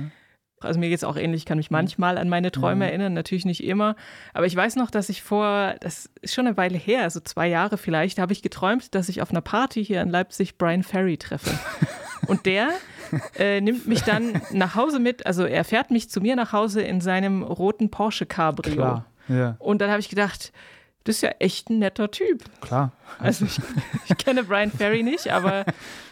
Also 0.61 0.81
mir 0.81 0.89
geht 0.89 0.99
es 0.99 1.05
auch 1.05 1.17
ähnlich, 1.17 1.43
ich 1.43 1.47
kann 1.47 1.59
mich 1.59 1.71
manchmal 1.71 2.19
an 2.19 2.29
meine 2.29 2.51
Träume 2.51 2.85
Ja. 2.87 2.91
erinnern, 2.91 3.13
natürlich 3.13 3.45
nicht 3.45 3.63
immer. 3.63 3.95
Aber 4.35 4.47
ich 4.47 4.57
weiß 4.57 4.75
noch, 4.77 4.91
dass 4.91 5.09
ich 5.09 5.23
vor, 5.23 5.75
das 5.81 6.11
ist 6.21 6.35
schon 6.35 6.47
eine 6.49 6.57
Weile 6.57 6.77
her, 6.79 7.03
also 7.03 7.21
zwei 7.21 7.47
Jahre 7.47 7.79
vielleicht, 7.79 8.19
habe 8.19 8.33
ich 8.33 8.43
geträumt, 8.43 8.95
dass 8.97 9.09
ich 9.09 9.23
auf 9.23 9.31
einer 9.31 9.41
Party 9.41 9.85
hier 9.85 10.03
in 10.03 10.09
Leipzig 10.09 10.59
Brian 10.59 10.83
Ferry 10.83 11.17
treffe. 11.17 11.51
Und 12.27 12.45
der 12.47 12.71
äh, 13.39 13.61
nimmt 13.61 13.87
mich 13.87 14.03
dann 14.03 14.43
nach 14.51 14.75
Hause 14.75 14.99
mit, 14.99 15.27
also 15.27 15.45
er 15.45 15.65
fährt 15.65 15.91
mich 15.93 16.11
zu 16.11 16.21
mir 16.21 16.35
nach 16.35 16.53
Hause 16.53 16.83
in 16.83 17.01
seinem 17.01 17.43
roten 17.45 17.91
Porsche 17.91 18.27
Cabrio. 18.27 18.75
Klar, 18.75 19.05
ja, 19.29 19.55
Und 19.61 19.81
dann 19.81 19.91
habe 19.91 20.01
ich 20.01 20.09
gedacht, 20.09 20.53
das 21.09 21.17
ist 21.17 21.23
ja 21.23 21.31
echt 21.39 21.71
ein 21.71 21.79
netter 21.79 22.11
Typ. 22.11 22.45
klar. 22.61 22.93
Also 23.19 23.47
ich, 23.47 23.59
ich 24.09 24.17
kenne 24.19 24.45
Brian 24.45 24.71
Ferry 24.71 25.03
nicht, 25.03 25.33
aber 25.33 25.65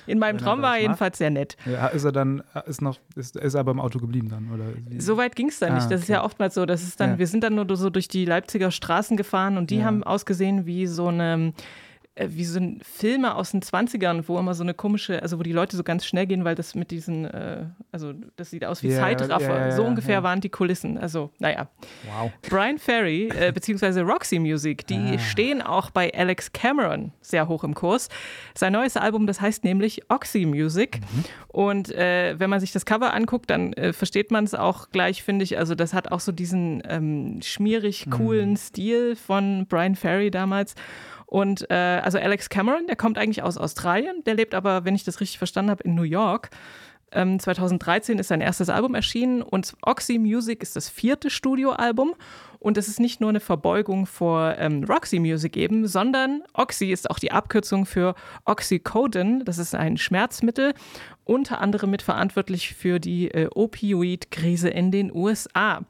in 0.07 0.19
meinem 0.19 0.39
Traum 0.39 0.63
war 0.63 0.77
er 0.77 0.83
jedenfalls 0.83 1.19
sehr 1.19 1.31
nett. 1.31 1.57
Ja, 1.67 1.89
ist 1.89 2.05
er 2.05 2.13
dann, 2.13 2.43
ist 2.67 2.81
noch, 2.81 2.97
ist, 3.15 3.37
ist 3.37 3.55
er 3.55 3.63
beim 3.65 3.79
Auto 3.81 3.99
geblieben 3.99 4.29
dann, 4.31 4.51
oder? 4.53 4.65
So 4.99 5.17
weit 5.19 5.37
ging 5.37 5.49
es 5.49 5.59
dann 5.59 5.73
Ah, 5.73 5.75
nicht. 5.77 5.91
Das 5.91 6.01
ist 6.01 6.09
ja 6.09 6.19
okay. 6.21 6.27
oftmals 6.27 6.55
so. 6.55 6.65
Das 6.65 6.83
ist 6.83 6.99
dann, 6.99 7.11
Ja. 7.13 7.19
wir 7.19 7.27
sind 7.27 7.45
dann 7.45 7.55
nur 7.55 7.77
so 7.77 7.91
durch 7.91 8.09
die 8.09 8.25
Leipziger 8.25 8.71
Straßen 8.71 9.17
gefahren 9.17 9.59
und 9.59 9.71
die 9.71 9.79
Ja. 9.79 9.85
haben 9.85 10.03
ausgesehen 10.03 10.65
wie 10.67 10.87
so 10.87 11.09
eine 11.09 11.53
wie 12.29 12.45
so 12.45 12.59
ein 12.59 12.81
Filme 12.83 13.35
aus 13.35 13.51
den 13.51 13.61
20ern, 13.63 14.25
wo 14.27 14.39
immer 14.39 14.55
so 14.55 14.63
eine 14.63 14.73
komische, 14.75 15.23
also 15.23 15.39
wo 15.39 15.43
die 15.43 15.53
Leute 15.53 15.77
so 15.77 15.83
ganz 15.85 16.07
schnell 16.07 16.27
gehen, 16.27 16.45
weil 16.45 16.55
das 16.55 16.75
mit 16.75 16.91
diesen, 16.91 17.27
äh, 17.27 17.65
also 17.93 18.13
das 18.37 18.51
sieht 18.51 18.65
aus 18.65 18.83
wie 18.83 18.89
ja, 18.89 18.99
Zeitraffer. 19.01 19.67
ja, 19.69 19.73
so 19.73 19.85
ungefähr 19.85 20.17
ja. 20.17 20.23
waren 20.23 20.41
die 20.41 20.49
Kulissen. 20.49 20.97
Also, 20.97 21.31
naja. 21.39 21.69
Wow. 22.19 22.31
Brian 22.49 22.79
Ferry, 22.79 23.29
äh, 23.29 23.53
beziehungsweise 23.55 24.03
Roxy 24.03 24.39
Music, 24.39 24.87
die 24.87 25.17
Ah. 25.17 25.19
stehen 25.19 25.61
auch 25.61 25.91
bei 25.91 26.13
Alex 26.15 26.53
Cameron 26.53 27.13
sehr 27.21 27.49
hoch 27.49 27.65
im 27.65 27.75
Kurs. 27.75 28.09
Sein 28.55 28.73
neues 28.73 28.97
Album, 28.97 29.27
das 29.27 29.41
heißt 29.41 29.65
nämlich 29.65 30.03
Oxy 30.11 30.47
Music. 30.47 31.01
Mhm. 31.01 31.25
Und 31.49 31.93
äh, 31.93 32.35
wenn 32.39 32.49
man 32.51 32.61
sich 32.61 32.73
das 32.73 32.87
Cover 32.87 33.13
anguckt, 33.13 33.51
dann 33.51 33.73
äh, 33.75 33.93
versteht 33.93 34.31
man 34.31 34.45
es 34.45 34.55
auch 34.55 34.91
gleich, 34.91 35.23
finde 35.23 35.43
ich. 35.43 35.59
Also, 35.59 35.75
das 35.75 35.93
hat 35.93 36.11
auch 36.13 36.21
so 36.21 36.33
diesen 36.33 36.83
ähm, 36.89 37.41
schmierig 37.43 38.07
coolen 38.11 38.51
Mhm. 38.53 38.57
Stil 38.57 39.17
von 39.17 39.67
Brian 39.69 39.97
Ferry 39.97 40.31
damals. 40.31 40.75
Und 41.27 41.69
äh, 41.71 41.75
also 41.75 42.19
Alex 42.19 42.49
Cameron, 42.49 42.87
der 42.87 42.97
kommt 42.97 43.19
eigentlich 43.19 43.43
aus 43.43 43.59
Australien, 43.59 44.23
der 44.25 44.35
lebt 44.35 44.55
aber, 44.55 44.85
wenn 44.85 44.95
ich 44.95 45.05
das 45.05 45.21
richtig 45.21 45.39
verstanden 45.39 45.71
habe, 45.71 45.83
in 45.83 45.95
New 45.95 46.03
York. 46.03 46.51
Ähm, 47.13 47.39
2013 47.39 48.19
ist 48.19 48.29
sein 48.29 48.41
erstes 48.41 48.69
Album 48.69 48.95
erschienen 48.95 49.43
und 49.43 49.75
Oxy 49.83 50.19
Music 50.19 50.63
ist 50.63 50.77
das 50.77 50.89
vierte 50.89 51.31
Studioalbum. 51.31 52.15
Und 52.59 52.77
es 52.79 52.89
ist 52.89 52.99
nicht 52.99 53.21
nur 53.21 53.31
eine 53.31 53.39
Verbeugung 53.39 54.07
vor 54.07 54.57
ähm, 54.59 54.83
Roxy 54.85 55.21
Music 55.21 55.57
eben, 55.57 55.87
sondern 55.87 56.43
Oxy 56.53 56.91
ist 56.91 57.09
auch 57.11 57.19
die 57.19 57.31
Abkürzung 57.31 57.87
für 57.87 58.15
Oxycodone. 58.45 59.45
Das 59.45 59.59
ist 59.59 59.75
ein 59.75 59.97
Schmerzmittel, 59.97 60.75
unter 61.25 61.61
anderem 61.61 61.91
mitverantwortlich 61.91 62.75
für 62.75 62.99
die 62.99 63.29
äh, 63.31 63.49
Opioid-Krise 63.55 64.69
in 64.69 64.91
den 64.91 65.15
USA. 65.15 65.83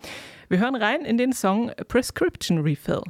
Wir 0.49 0.59
hören 0.59 0.77
rein 0.77 1.03
in 1.03 1.17
den 1.17 1.33
Song 1.33 1.73
Prescription 1.89 2.59
Refill. 2.59 3.03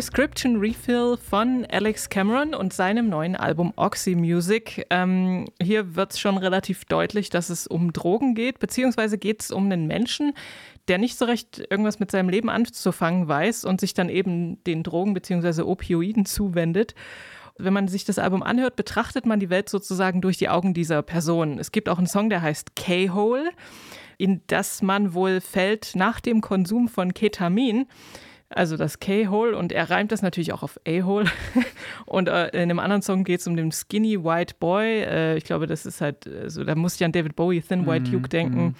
Prescription 0.00 0.56
Refill 0.56 1.18
von 1.18 1.66
Alex 1.66 2.08
Cameron 2.08 2.54
und 2.54 2.72
seinem 2.72 3.10
neuen 3.10 3.36
Album 3.36 3.74
Oxy 3.76 4.14
Music. 4.14 4.86
Ähm, 4.88 5.44
hier 5.60 5.94
wird 5.94 6.12
es 6.12 6.18
schon 6.18 6.38
relativ 6.38 6.86
deutlich, 6.86 7.28
dass 7.28 7.50
es 7.50 7.66
um 7.66 7.92
Drogen 7.92 8.34
geht, 8.34 8.60
beziehungsweise 8.60 9.18
geht 9.18 9.42
es 9.42 9.50
um 9.50 9.66
einen 9.66 9.86
Menschen, 9.86 10.32
der 10.88 10.96
nicht 10.96 11.18
so 11.18 11.26
recht 11.26 11.66
irgendwas 11.68 12.00
mit 12.00 12.10
seinem 12.10 12.30
Leben 12.30 12.48
anzufangen 12.48 13.28
weiß 13.28 13.66
und 13.66 13.78
sich 13.78 13.92
dann 13.92 14.08
eben 14.08 14.64
den 14.64 14.84
Drogen 14.84 15.12
beziehungsweise 15.12 15.68
Opioiden 15.68 16.24
zuwendet. 16.24 16.94
Wenn 17.58 17.74
man 17.74 17.86
sich 17.86 18.06
das 18.06 18.18
Album 18.18 18.42
anhört, 18.42 18.76
betrachtet 18.76 19.26
man 19.26 19.38
die 19.38 19.50
Welt 19.50 19.68
sozusagen 19.68 20.22
durch 20.22 20.38
die 20.38 20.48
Augen 20.48 20.72
dieser 20.72 21.02
Person. 21.02 21.58
Es 21.58 21.72
gibt 21.72 21.90
auch 21.90 21.98
einen 21.98 22.06
Song, 22.06 22.30
der 22.30 22.40
heißt 22.40 22.74
K-Hole, 22.74 23.50
in 24.16 24.40
das 24.46 24.80
man 24.80 25.12
wohl 25.12 25.42
fällt 25.42 25.94
nach 25.94 26.20
dem 26.20 26.40
Konsum 26.40 26.88
von 26.88 27.12
Ketamin 27.12 27.84
also 28.50 28.76
das 28.76 28.98
K-Hole 28.98 29.56
und 29.56 29.72
er 29.72 29.90
reimt 29.90 30.10
das 30.10 30.22
natürlich 30.22 30.52
auch 30.52 30.62
auf 30.62 30.78
A-Hole. 30.86 31.26
und 32.06 32.28
äh, 32.28 32.48
in 32.48 32.62
einem 32.62 32.80
anderen 32.80 33.02
Song 33.02 33.22
geht 33.22 33.40
es 33.40 33.46
um 33.46 33.56
den 33.56 33.70
Skinny 33.70 34.22
White 34.22 34.56
Boy. 34.58 35.02
Äh, 35.02 35.36
ich 35.36 35.44
glaube, 35.44 35.66
das 35.66 35.86
ist 35.86 36.00
halt, 36.00 36.26
äh, 36.26 36.50
so, 36.50 36.64
da 36.64 36.74
muss 36.74 36.96
ich 36.96 37.04
an 37.04 37.12
David 37.12 37.36
Bowie, 37.36 37.60
Thin 37.60 37.86
White 37.86 38.08
mhm, 38.08 38.12
Duke 38.12 38.28
denken. 38.28 38.74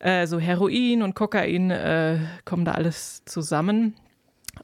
Mm. 0.00 0.06
Äh, 0.06 0.26
so 0.26 0.38
Heroin 0.38 1.02
und 1.02 1.14
Kokain 1.14 1.70
äh, 1.70 2.18
kommen 2.44 2.64
da 2.64 2.72
alles 2.72 3.24
zusammen. 3.24 3.94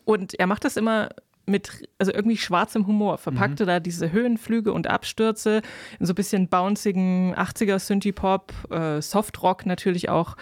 Und 0.05 0.39
er 0.39 0.47
macht 0.47 0.65
das 0.65 0.77
immer 0.77 1.09
mit, 1.49 1.89
also 1.99 2.13
irgendwie 2.13 2.37
schwarzem 2.37 2.87
Humor, 2.87 3.19
verpackte 3.19 3.65
mhm. 3.65 3.67
da 3.69 3.81
diese 3.81 4.13
Höhenflüge 4.13 4.73
und 4.73 4.87
Abstürze 4.87 5.63
in 5.99 6.07
so 6.07 6.13
ein 6.13 6.15
bisschen 6.15 6.49
bouncigen 6.49 7.35
80er 7.35 7.79
Synthie-Pop, 7.79 8.53
äh, 8.71 9.03
Softrock 9.03 9.67
natürlich 9.67 10.09
auch. 10.09 10.37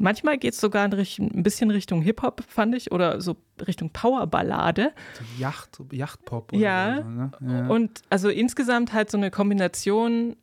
Manchmal 0.00 0.38
geht 0.38 0.54
es 0.54 0.60
sogar 0.60 0.84
ein 0.84 1.42
bisschen 1.42 1.70
Richtung 1.70 2.02
Hip-Hop, 2.02 2.42
fand 2.48 2.74
ich, 2.74 2.92
oder 2.92 3.20
so 3.20 3.36
Richtung 3.66 3.90
Powerballade. 3.90 4.92
So 5.14 5.24
Yacht, 5.42 5.78
Yachtpop. 5.92 6.52
Ja. 6.54 7.02
So, 7.02 7.08
ne? 7.08 7.30
ja. 7.40 7.66
Und 7.68 8.02
also 8.08 8.28
insgesamt 8.28 8.92
halt 8.92 9.10
so 9.10 9.18
eine 9.18 9.30
Kombination 9.30 10.36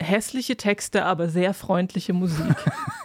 hässliche 0.00 0.56
Texte, 0.56 1.04
aber 1.04 1.28
sehr 1.28 1.54
freundliche 1.54 2.12
Musik. 2.12 2.54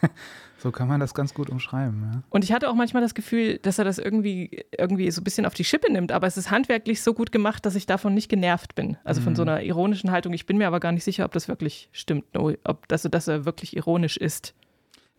So 0.62 0.72
kann 0.72 0.88
man 0.88 1.00
das 1.00 1.16
ganz 1.16 1.34
gut 1.34 1.50
umschreiben. 1.50 2.12
Ja. 2.14 2.24
Und 2.30 2.44
ich 2.44 2.52
hatte 2.52 2.70
auch 2.70 2.76
manchmal 2.76 3.02
das 3.02 3.16
Gefühl, 3.16 3.58
dass 3.58 3.80
er 3.80 3.86
das 3.86 3.98
irgendwie, 3.98 4.64
irgendwie 4.78 5.10
so 5.10 5.22
ein 5.22 5.24
bisschen 5.24 5.48
auf 5.48 5.56
die 5.56 5.64
Schippe 5.64 5.92
nimmt, 5.92 6.12
aber 6.12 6.28
es 6.28 6.38
ist 6.38 6.52
handwerklich 6.52 7.02
so 7.02 7.16
gut 7.16 7.32
gemacht, 7.32 7.66
dass 7.66 7.74
ich 7.74 7.88
davon 7.88 8.14
nicht 8.14 8.30
genervt 8.30 8.76
bin. 8.76 8.98
Also 9.04 9.22
von 9.22 9.36
so 9.36 9.42
mhm. 9.42 9.50
einer 9.50 9.64
ironischen 9.64 10.12
Haltung. 10.12 10.34
Ich 10.34 10.46
bin 10.46 10.60
mir 10.60 10.68
aber 10.68 10.80
gar 10.80 10.92
nicht 10.92 11.04
sicher, 11.04 11.26
ob 11.26 11.32
das 11.32 11.48
wirklich 11.48 11.90
stimmt, 11.92 12.26
ob 12.38 12.88
das, 12.88 13.02
dass 13.02 13.28
er 13.28 13.46
wirklich 13.46 13.76
ironisch 13.76 14.18
ist. 14.18 14.54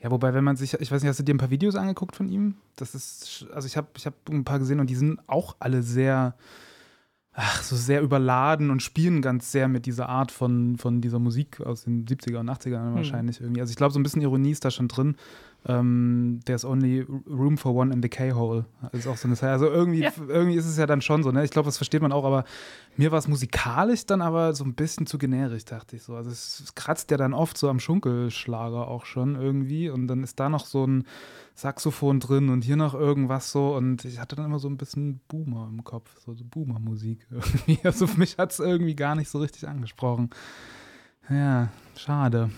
Ja, 0.00 0.12
wobei, 0.12 0.32
wenn 0.32 0.44
man 0.44 0.56
sich, 0.56 0.74
ich 0.74 0.92
weiß 0.92 1.02
nicht, 1.02 1.10
hast 1.10 1.18
du 1.18 1.24
dir 1.24 1.34
ein 1.34 1.38
paar 1.38 1.50
Videos 1.50 1.74
angeguckt 1.74 2.14
von 2.14 2.28
ihm? 2.28 2.54
Das 2.76 2.94
ist, 2.94 3.46
also 3.52 3.66
ich 3.66 3.76
habe 3.76 3.88
ich 3.96 4.06
hab 4.06 4.14
ein 4.28 4.44
paar 4.44 4.60
gesehen 4.60 4.78
und 4.78 4.90
die 4.90 4.96
sind 4.96 5.20
auch 5.26 5.56
alle 5.58 5.82
sehr, 5.82 6.34
ach, 7.34 7.62
so 7.62 7.76
sehr 7.76 8.02
überladen 8.02 8.70
und 8.70 8.82
spielen 8.82 9.22
ganz 9.22 9.52
sehr 9.52 9.68
mit 9.68 9.86
dieser 9.86 10.08
Art 10.08 10.30
von, 10.30 10.76
von 10.76 11.00
dieser 11.00 11.18
Musik 11.18 11.60
aus 11.60 11.84
den 11.84 12.04
70er 12.04 12.38
und 12.38 12.50
80ern 12.50 12.88
hm. 12.88 12.94
wahrscheinlich 12.94 13.40
irgendwie. 13.40 13.60
Also 13.60 13.70
ich 13.70 13.76
glaube, 13.76 13.92
so 13.92 13.98
ein 13.98 14.02
bisschen 14.02 14.22
Ironie 14.22 14.50
ist 14.50 14.64
da 14.64 14.70
schon 14.70 14.88
drin. 14.88 15.16
Ähm, 15.66 16.40
There's 16.44 16.64
only 16.64 17.06
room 17.26 17.56
for 17.56 17.74
one 17.74 17.92
in 17.92 18.02
the 18.02 18.08
K-Hole. 18.08 18.64
Ist 18.92 19.06
auch 19.06 19.16
so 19.16 19.28
eine 19.28 19.40
Also 19.40 19.66
irgendwie, 19.66 20.00
ja. 20.00 20.12
irgendwie 20.26 20.56
ist 20.56 20.66
es 20.66 20.76
ja 20.76 20.86
dann 20.86 21.00
schon 21.00 21.22
so, 21.22 21.30
ne? 21.30 21.44
Ich 21.44 21.50
glaube, 21.50 21.66
das 21.66 21.76
versteht 21.76 22.02
man 22.02 22.12
auch, 22.12 22.24
aber 22.24 22.44
mir 22.96 23.12
war 23.12 23.18
es 23.18 23.28
musikalisch 23.28 24.06
dann 24.06 24.22
aber 24.22 24.54
so 24.54 24.64
ein 24.64 24.74
bisschen 24.74 25.06
zu 25.06 25.18
generisch, 25.18 25.64
dachte 25.64 25.96
ich 25.96 26.02
so. 26.02 26.16
Also 26.16 26.30
es, 26.30 26.60
es 26.60 26.74
kratzt 26.74 27.10
ja 27.10 27.16
dann 27.16 27.32
oft 27.32 27.56
so 27.56 27.68
am 27.68 27.78
Schunkelschlager 27.80 28.88
auch 28.88 29.06
schon 29.06 29.36
irgendwie 29.36 29.88
und 29.88 30.08
dann 30.08 30.24
ist 30.24 30.40
da 30.40 30.48
noch 30.48 30.66
so 30.66 30.84
ein 30.84 31.04
Saxophon 31.54 32.18
drin 32.18 32.48
und 32.48 32.64
hier 32.64 32.76
noch 32.76 32.94
irgendwas 32.94 33.52
so 33.52 33.76
und 33.76 34.04
ich 34.04 34.18
hatte 34.18 34.36
dann 34.36 34.46
immer 34.46 34.58
so 34.58 34.68
ein 34.68 34.78
bisschen 34.78 35.20
Boomer 35.28 35.68
im 35.70 35.84
Kopf, 35.84 36.10
so, 36.24 36.34
so 36.34 36.44
Boomer-Musik 36.44 37.26
irgendwie. 37.30 37.78
Also 37.84 38.06
für 38.06 38.18
mich 38.18 38.38
hat 38.38 38.52
es 38.52 38.58
irgendwie 38.58 38.96
gar 38.96 39.14
nicht 39.14 39.28
so 39.28 39.38
richtig 39.38 39.68
angesprochen. 39.68 40.30
Ja, 41.28 41.68
schade. 41.96 42.50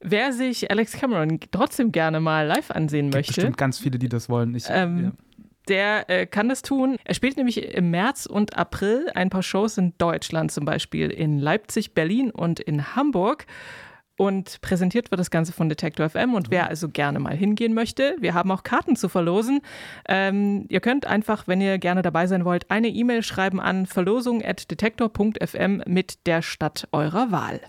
Wer 0.00 0.32
sich 0.32 0.70
Alex 0.70 0.92
Cameron 0.92 1.40
trotzdem 1.50 1.90
gerne 1.90 2.20
mal 2.20 2.46
live 2.46 2.70
ansehen 2.70 3.06
möchte. 3.06 3.30
Es 3.30 3.36
Bestimmt 3.36 3.56
ganz 3.56 3.78
viele, 3.78 3.98
die 3.98 4.08
das 4.08 4.28
wollen. 4.28 4.54
Ich, 4.54 4.66
ähm, 4.68 5.04
ja. 5.04 5.12
Der 5.68 6.10
äh, 6.10 6.26
kann 6.26 6.48
das 6.48 6.62
tun. 6.62 6.96
Er 7.04 7.14
spielt 7.14 7.36
nämlich 7.36 7.74
im 7.74 7.90
März 7.90 8.26
und 8.26 8.56
April 8.56 9.10
ein 9.14 9.30
paar 9.30 9.42
Shows 9.42 9.78
in 9.78 9.94
Deutschland, 9.98 10.52
zum 10.52 10.64
Beispiel 10.64 11.10
in 11.10 11.40
Leipzig, 11.40 11.92
Berlin 11.92 12.30
und 12.30 12.60
in 12.60 12.94
Hamburg. 12.94 13.46
Und 14.18 14.62
präsentiert 14.62 15.10
wird 15.10 15.18
das 15.18 15.30
Ganze 15.30 15.52
von 15.52 15.68
Detektor 15.68 16.08
FM. 16.08 16.34
Und 16.34 16.50
wer 16.50 16.68
also 16.68 16.88
gerne 16.88 17.18
mal 17.18 17.36
hingehen 17.36 17.74
möchte, 17.74 18.16
wir 18.18 18.32
haben 18.32 18.50
auch 18.50 18.62
Karten 18.62 18.96
zu 18.96 19.10
verlosen. 19.10 19.60
Ähm, 20.08 20.64
ihr 20.68 20.80
könnt 20.80 21.06
einfach, 21.06 21.46
wenn 21.46 21.60
ihr 21.60 21.78
gerne 21.78 22.00
dabei 22.00 22.26
sein 22.26 22.46
wollt, 22.46 22.70
eine 22.70 22.88
E-Mail 22.88 23.22
schreiben 23.22 23.60
an 23.60 23.84
verlosung.detektor.fm 23.84 25.82
mit 25.86 26.26
der 26.26 26.40
Stadt 26.40 26.88
eurer 26.92 27.30
Wahl. 27.30 27.60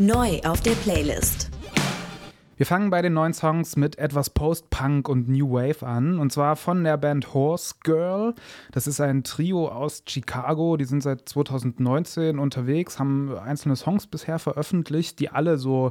Neu 0.00 0.38
auf 0.44 0.60
der 0.60 0.74
Playlist. 0.84 1.50
Wir 2.56 2.66
fangen 2.66 2.88
bei 2.88 3.02
den 3.02 3.14
neuen 3.14 3.34
Songs 3.34 3.74
mit 3.74 3.98
etwas 3.98 4.30
Post-Punk 4.30 5.08
und 5.08 5.28
New 5.28 5.50
Wave 5.50 5.84
an. 5.84 6.20
Und 6.20 6.32
zwar 6.32 6.54
von 6.54 6.84
der 6.84 6.96
Band 6.96 7.34
Horse 7.34 7.74
Girl. 7.82 8.32
Das 8.70 8.86
ist 8.86 9.00
ein 9.00 9.24
Trio 9.24 9.66
aus 9.66 10.04
Chicago. 10.06 10.76
Die 10.76 10.84
sind 10.84 11.02
seit 11.02 11.28
2019 11.28 12.38
unterwegs, 12.38 13.00
haben 13.00 13.36
einzelne 13.36 13.74
Songs 13.74 14.06
bisher 14.06 14.38
veröffentlicht, 14.38 15.18
die 15.18 15.30
alle 15.30 15.58
so, 15.58 15.90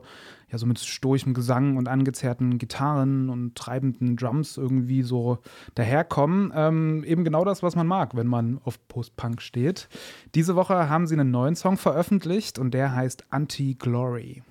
ja, 0.50 0.58
so 0.58 0.66
mit 0.66 0.80
stoischem 0.80 1.34
Gesang 1.34 1.76
und 1.76 1.88
angezerrten 1.90 2.58
Gitarren 2.58 3.30
und 3.30 3.56
treibenden 3.56 4.16
Drums 4.16 4.56
irgendwie 4.58 5.04
so 5.04 5.40
daherkommen. 5.76 6.54
Ähm, 6.56 7.04
eben 7.04 7.26
genau 7.26 7.44
das, 7.44 7.64
was 7.64 7.76
man 7.76 7.88
mag, 7.88 8.16
wenn 8.16 8.28
man 8.28 8.60
auf 8.64 8.80
Post-Punk 8.88 9.42
steht. 9.42 9.90
Diese 10.36 10.56
Woche 10.56 10.90
haben 10.90 11.06
sie 11.06 11.16
einen 11.16 11.32
neuen 11.32 11.56
Song 11.56 11.76
veröffentlicht 11.76 12.60
und 12.60 12.74
der 12.74 12.96
heißt 12.96 13.26
Anti-Glory. 13.30 14.44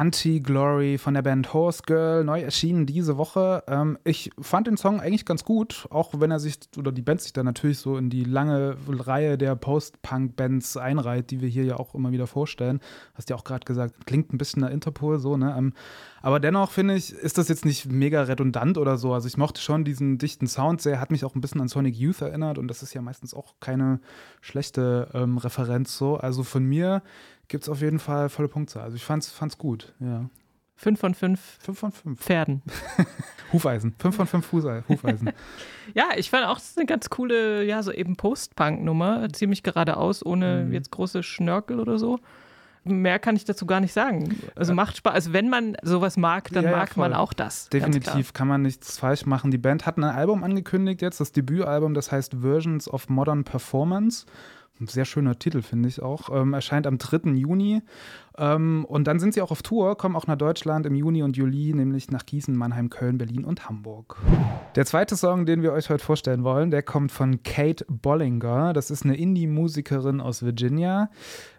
Anti-Glory 0.00 0.96
von 0.96 1.12
der 1.12 1.20
Band 1.20 1.52
Horse 1.52 1.82
Girl, 1.84 2.24
neu 2.24 2.40
erschienen 2.40 2.86
diese 2.86 3.18
Woche. 3.18 3.62
Ähm, 3.68 3.98
ich 4.02 4.30
fand 4.40 4.66
den 4.66 4.78
Song 4.78 4.98
eigentlich 4.98 5.26
ganz 5.26 5.44
gut, 5.44 5.86
auch 5.90 6.12
wenn 6.16 6.30
er 6.30 6.40
sich 6.40 6.58
oder 6.78 6.90
die 6.90 7.02
Band 7.02 7.20
sich 7.20 7.34
da 7.34 7.42
natürlich 7.42 7.80
so 7.80 7.98
in 7.98 8.08
die 8.08 8.24
lange 8.24 8.78
Reihe 8.88 9.36
der 9.36 9.56
Post-Punk-Bands 9.56 10.78
einreiht, 10.78 11.30
die 11.30 11.42
wir 11.42 11.50
hier 11.50 11.64
ja 11.64 11.76
auch 11.76 11.94
immer 11.94 12.12
wieder 12.12 12.26
vorstellen. 12.26 12.80
Hast 13.12 13.28
ja 13.28 13.36
auch 13.36 13.44
gerade 13.44 13.66
gesagt, 13.66 14.06
klingt 14.06 14.32
ein 14.32 14.38
bisschen 14.38 14.62
nach 14.62 14.70
Interpol 14.70 15.18
so, 15.18 15.36
ne? 15.36 15.54
Ähm, 15.58 15.74
aber 16.22 16.40
dennoch 16.40 16.70
finde 16.70 16.94
ich, 16.94 17.12
ist 17.12 17.36
das 17.36 17.48
jetzt 17.48 17.66
nicht 17.66 17.90
mega 17.90 18.22
redundant 18.22 18.78
oder 18.78 18.96
so. 18.96 19.12
Also 19.12 19.28
ich 19.28 19.36
mochte 19.36 19.60
schon 19.60 19.84
diesen 19.84 20.16
dichten 20.16 20.46
Sound 20.46 20.80
sehr, 20.80 20.98
hat 20.98 21.10
mich 21.10 21.26
auch 21.26 21.34
ein 21.34 21.42
bisschen 21.42 21.60
an 21.60 21.68
Sonic 21.68 21.94
Youth 21.94 22.22
erinnert 22.22 22.56
und 22.56 22.68
das 22.68 22.82
ist 22.82 22.94
ja 22.94 23.02
meistens 23.02 23.34
auch 23.34 23.54
keine 23.60 24.00
schlechte 24.40 25.08
ähm, 25.12 25.36
Referenz 25.36 25.98
so. 25.98 26.16
Also 26.16 26.42
von 26.42 26.64
mir 26.64 27.02
gibt 27.50 27.64
es 27.64 27.68
auf 27.68 27.82
jeden 27.82 27.98
Fall 27.98 28.30
volle 28.30 28.48
Punkte. 28.48 28.80
Also 28.80 28.96
ich 28.96 29.04
fand's, 29.04 29.30
fand's 29.30 29.58
gut, 29.58 29.92
ja. 30.00 30.24
Fünf 30.76 30.98
von 30.98 31.12
fünf 31.14 31.58
Fünf 31.60 31.78
von 31.78 31.92
fünf. 31.92 32.18
Pferden. 32.20 32.62
Hufeisen. 33.52 33.94
Fünf 33.98 34.16
von 34.16 34.26
fünf 34.26 34.50
Hufeisen. 34.50 35.30
Ja, 35.94 36.10
ich 36.16 36.30
fand 36.30 36.46
auch, 36.46 36.54
das 36.54 36.70
ist 36.70 36.78
eine 36.78 36.86
ganz 36.86 37.10
coole, 37.10 37.64
ja, 37.64 37.82
so 37.82 37.92
eben 37.92 38.14
Post-Punk-Nummer. 38.16 39.28
Ziemlich 39.32 39.62
geradeaus, 39.64 40.24
ohne 40.24 40.64
Mhm. 40.64 40.72
jetzt 40.72 40.90
große 40.92 41.22
Schnörkel 41.22 41.80
oder 41.80 41.98
so. 41.98 42.18
Mehr 42.84 43.18
kann 43.18 43.36
ich 43.36 43.44
dazu 43.44 43.66
gar 43.66 43.80
nicht 43.80 43.92
sagen. 43.92 44.40
Also 44.56 44.72
macht 44.72 44.96
Spaß. 44.96 45.12
Also 45.12 45.32
wenn 45.34 45.50
man 45.50 45.76
sowas 45.82 46.16
mag, 46.16 46.48
dann 46.52 46.64
Ja, 46.64 46.70
ja, 46.70 46.76
mag 46.78 46.96
man 46.96 47.10
voll. 47.12 47.20
auch 47.20 47.32
das. 47.34 47.68
Definitiv 47.68 48.32
kann 48.32 48.48
man 48.48 48.62
nichts 48.62 48.98
falsch 48.98 49.26
machen. 49.26 49.50
Die 49.50 49.58
Band 49.58 49.84
hat 49.84 49.98
ein 49.98 50.04
Album 50.04 50.44
angekündigt 50.44 51.02
jetzt, 51.02 51.20
das 51.20 51.32
Debütalbum, 51.32 51.92
das 51.92 52.10
heißt 52.10 52.36
Versions 52.40 52.88
of 52.88 53.08
Modern 53.10 53.44
Performance. 53.44 54.24
Ein 54.80 54.86
sehr 54.86 55.04
schöner 55.04 55.38
Titel, 55.38 55.60
finde 55.60 55.88
ich 55.88 56.00
auch. 56.00 56.30
Ähm, 56.34 56.54
erscheint 56.54 56.86
am 56.86 56.96
3. 56.96 57.34
Juni. 57.34 57.82
Ähm, 58.40 58.86
und 58.86 59.06
dann 59.06 59.20
sind 59.20 59.34
sie 59.34 59.42
auch 59.42 59.50
auf 59.50 59.62
Tour, 59.62 59.98
kommen 59.98 60.16
auch 60.16 60.26
nach 60.26 60.36
Deutschland 60.36 60.86
im 60.86 60.94
Juni 60.94 61.22
und 61.22 61.36
Juli, 61.36 61.74
nämlich 61.74 62.10
nach 62.10 62.24
Gießen, 62.24 62.56
Mannheim, 62.56 62.88
Köln, 62.88 63.18
Berlin 63.18 63.44
und 63.44 63.68
Hamburg. 63.68 64.16
Der 64.76 64.86
zweite 64.86 65.14
Song, 65.14 65.44
den 65.44 65.62
wir 65.62 65.72
euch 65.72 65.90
heute 65.90 66.02
vorstellen 66.02 66.42
wollen, 66.42 66.70
der 66.70 66.82
kommt 66.82 67.12
von 67.12 67.42
Kate 67.42 67.84
Bollinger. 67.88 68.72
Das 68.72 68.90
ist 68.90 69.04
eine 69.04 69.16
Indie-Musikerin 69.16 70.22
aus 70.22 70.42
Virginia. 70.42 71.10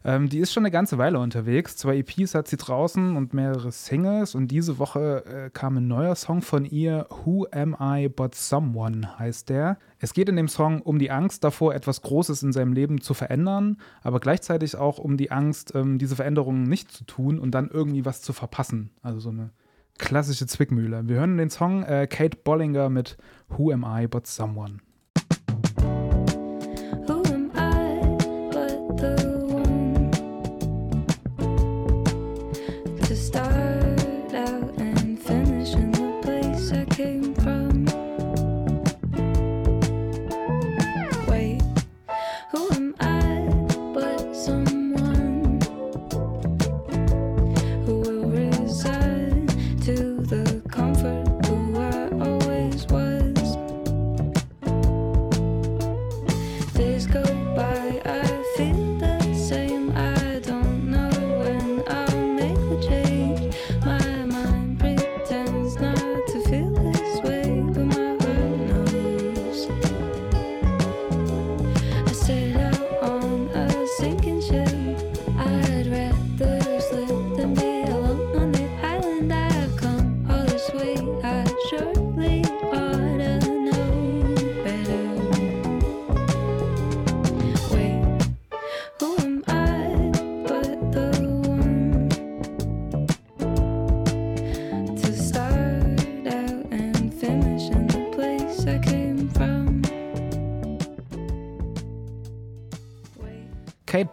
Ähm, 0.03 0.27
die 0.27 0.39
ist 0.39 0.51
schon 0.51 0.63
eine 0.63 0.71
ganze 0.71 0.97
Weile 0.97 1.19
unterwegs. 1.19 1.77
Zwei 1.77 1.97
EPs 1.97 2.33
hat 2.33 2.47
sie 2.47 2.57
draußen 2.57 3.15
und 3.15 3.35
mehrere 3.35 3.71
Singles. 3.71 4.33
Und 4.33 4.47
diese 4.47 4.79
Woche 4.79 5.23
äh, 5.25 5.49
kam 5.51 5.77
ein 5.77 5.87
neuer 5.87 6.15
Song 6.15 6.41
von 6.41 6.65
ihr. 6.65 7.05
Who 7.23 7.45
Am 7.51 7.77
I 7.79 8.09
But 8.09 8.33
Someone 8.33 9.19
heißt 9.19 9.49
der. 9.49 9.77
Es 9.99 10.13
geht 10.13 10.29
in 10.29 10.35
dem 10.35 10.47
Song 10.47 10.81
um 10.81 10.97
die 10.97 11.11
Angst 11.11 11.43
davor, 11.43 11.75
etwas 11.75 12.01
Großes 12.01 12.41
in 12.41 12.51
seinem 12.51 12.73
Leben 12.73 13.01
zu 13.01 13.13
verändern, 13.13 13.77
aber 14.01 14.19
gleichzeitig 14.19 14.75
auch 14.75 14.97
um 14.97 15.15
die 15.15 15.29
Angst, 15.29 15.75
ähm, 15.75 15.99
diese 15.99 16.15
Veränderungen 16.15 16.63
nicht 16.71 16.91
zu 16.91 17.03
tun 17.03 17.37
und 17.37 17.51
dann 17.51 17.69
irgendwie 17.69 18.05
was 18.05 18.23
zu 18.23 18.33
verpassen. 18.33 18.89
Also 19.03 19.19
so 19.19 19.29
eine 19.29 19.51
klassische 19.99 20.47
Zwickmühle. 20.47 21.07
Wir 21.07 21.17
hören 21.17 21.37
den 21.37 21.51
Song 21.51 21.83
äh, 21.83 22.07
Kate 22.07 22.37
Bollinger 22.43 22.89
mit 22.89 23.17
Who 23.49 23.71
Am 23.71 23.85
I 23.87 24.07
But 24.07 24.25
Someone. 24.25 24.79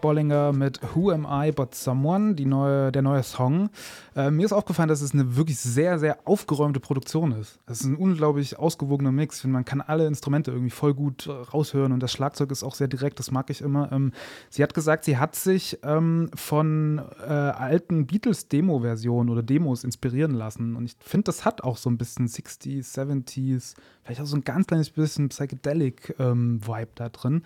Bollinger 0.08 0.54
mit 0.54 0.80
Who 0.94 1.10
Am 1.10 1.26
I 1.28 1.52
But 1.52 1.74
Someone, 1.74 2.34
neue, 2.34 2.90
der 2.90 3.02
neue 3.02 3.22
Song. 3.22 3.68
Äh, 4.16 4.30
mir 4.30 4.46
ist 4.46 4.54
aufgefallen, 4.54 4.88
dass 4.88 5.02
es 5.02 5.12
eine 5.12 5.36
wirklich 5.36 5.60
sehr, 5.60 5.98
sehr 5.98 6.26
aufgeräumte 6.26 6.80
Produktion 6.80 7.32
ist. 7.32 7.58
Es 7.66 7.80
ist 7.80 7.86
ein 7.88 7.94
unglaublich 7.94 8.58
ausgewogener 8.58 9.12
Mix. 9.12 9.36
Ich 9.36 9.42
finde, 9.42 9.52
man 9.52 9.66
kann 9.66 9.82
alle 9.82 10.06
Instrumente 10.06 10.50
irgendwie 10.50 10.70
voll 10.70 10.94
gut 10.94 11.26
äh, 11.26 11.30
raushören 11.32 11.92
und 11.92 12.02
das 12.02 12.10
Schlagzeug 12.10 12.50
ist 12.52 12.62
auch 12.62 12.74
sehr 12.74 12.88
direkt, 12.88 13.18
das 13.18 13.30
mag 13.30 13.50
ich 13.50 13.60
immer. 13.60 13.92
Ähm, 13.92 14.12
sie 14.48 14.62
hat 14.62 14.72
gesagt, 14.72 15.04
sie 15.04 15.18
hat 15.18 15.36
sich 15.36 15.78
ähm, 15.82 16.30
von 16.34 17.02
äh, 17.20 17.30
alten 17.30 18.06
Beatles-Demo-Versionen 18.06 19.28
oder 19.28 19.42
Demos 19.42 19.84
inspirieren 19.84 20.32
lassen. 20.32 20.74
Und 20.74 20.86
ich 20.86 20.96
finde, 21.00 21.24
das 21.24 21.44
hat 21.44 21.62
auch 21.62 21.76
so 21.76 21.90
ein 21.90 21.98
bisschen 21.98 22.28
60s, 22.28 22.94
70s, 22.94 23.74
vielleicht 24.02 24.22
auch 24.22 24.26
so 24.26 24.38
ein 24.38 24.44
ganz 24.44 24.68
kleines 24.68 24.88
bisschen 24.88 25.28
Psychedelic-Vibe 25.28 26.92
da 26.94 27.10
drin. 27.10 27.42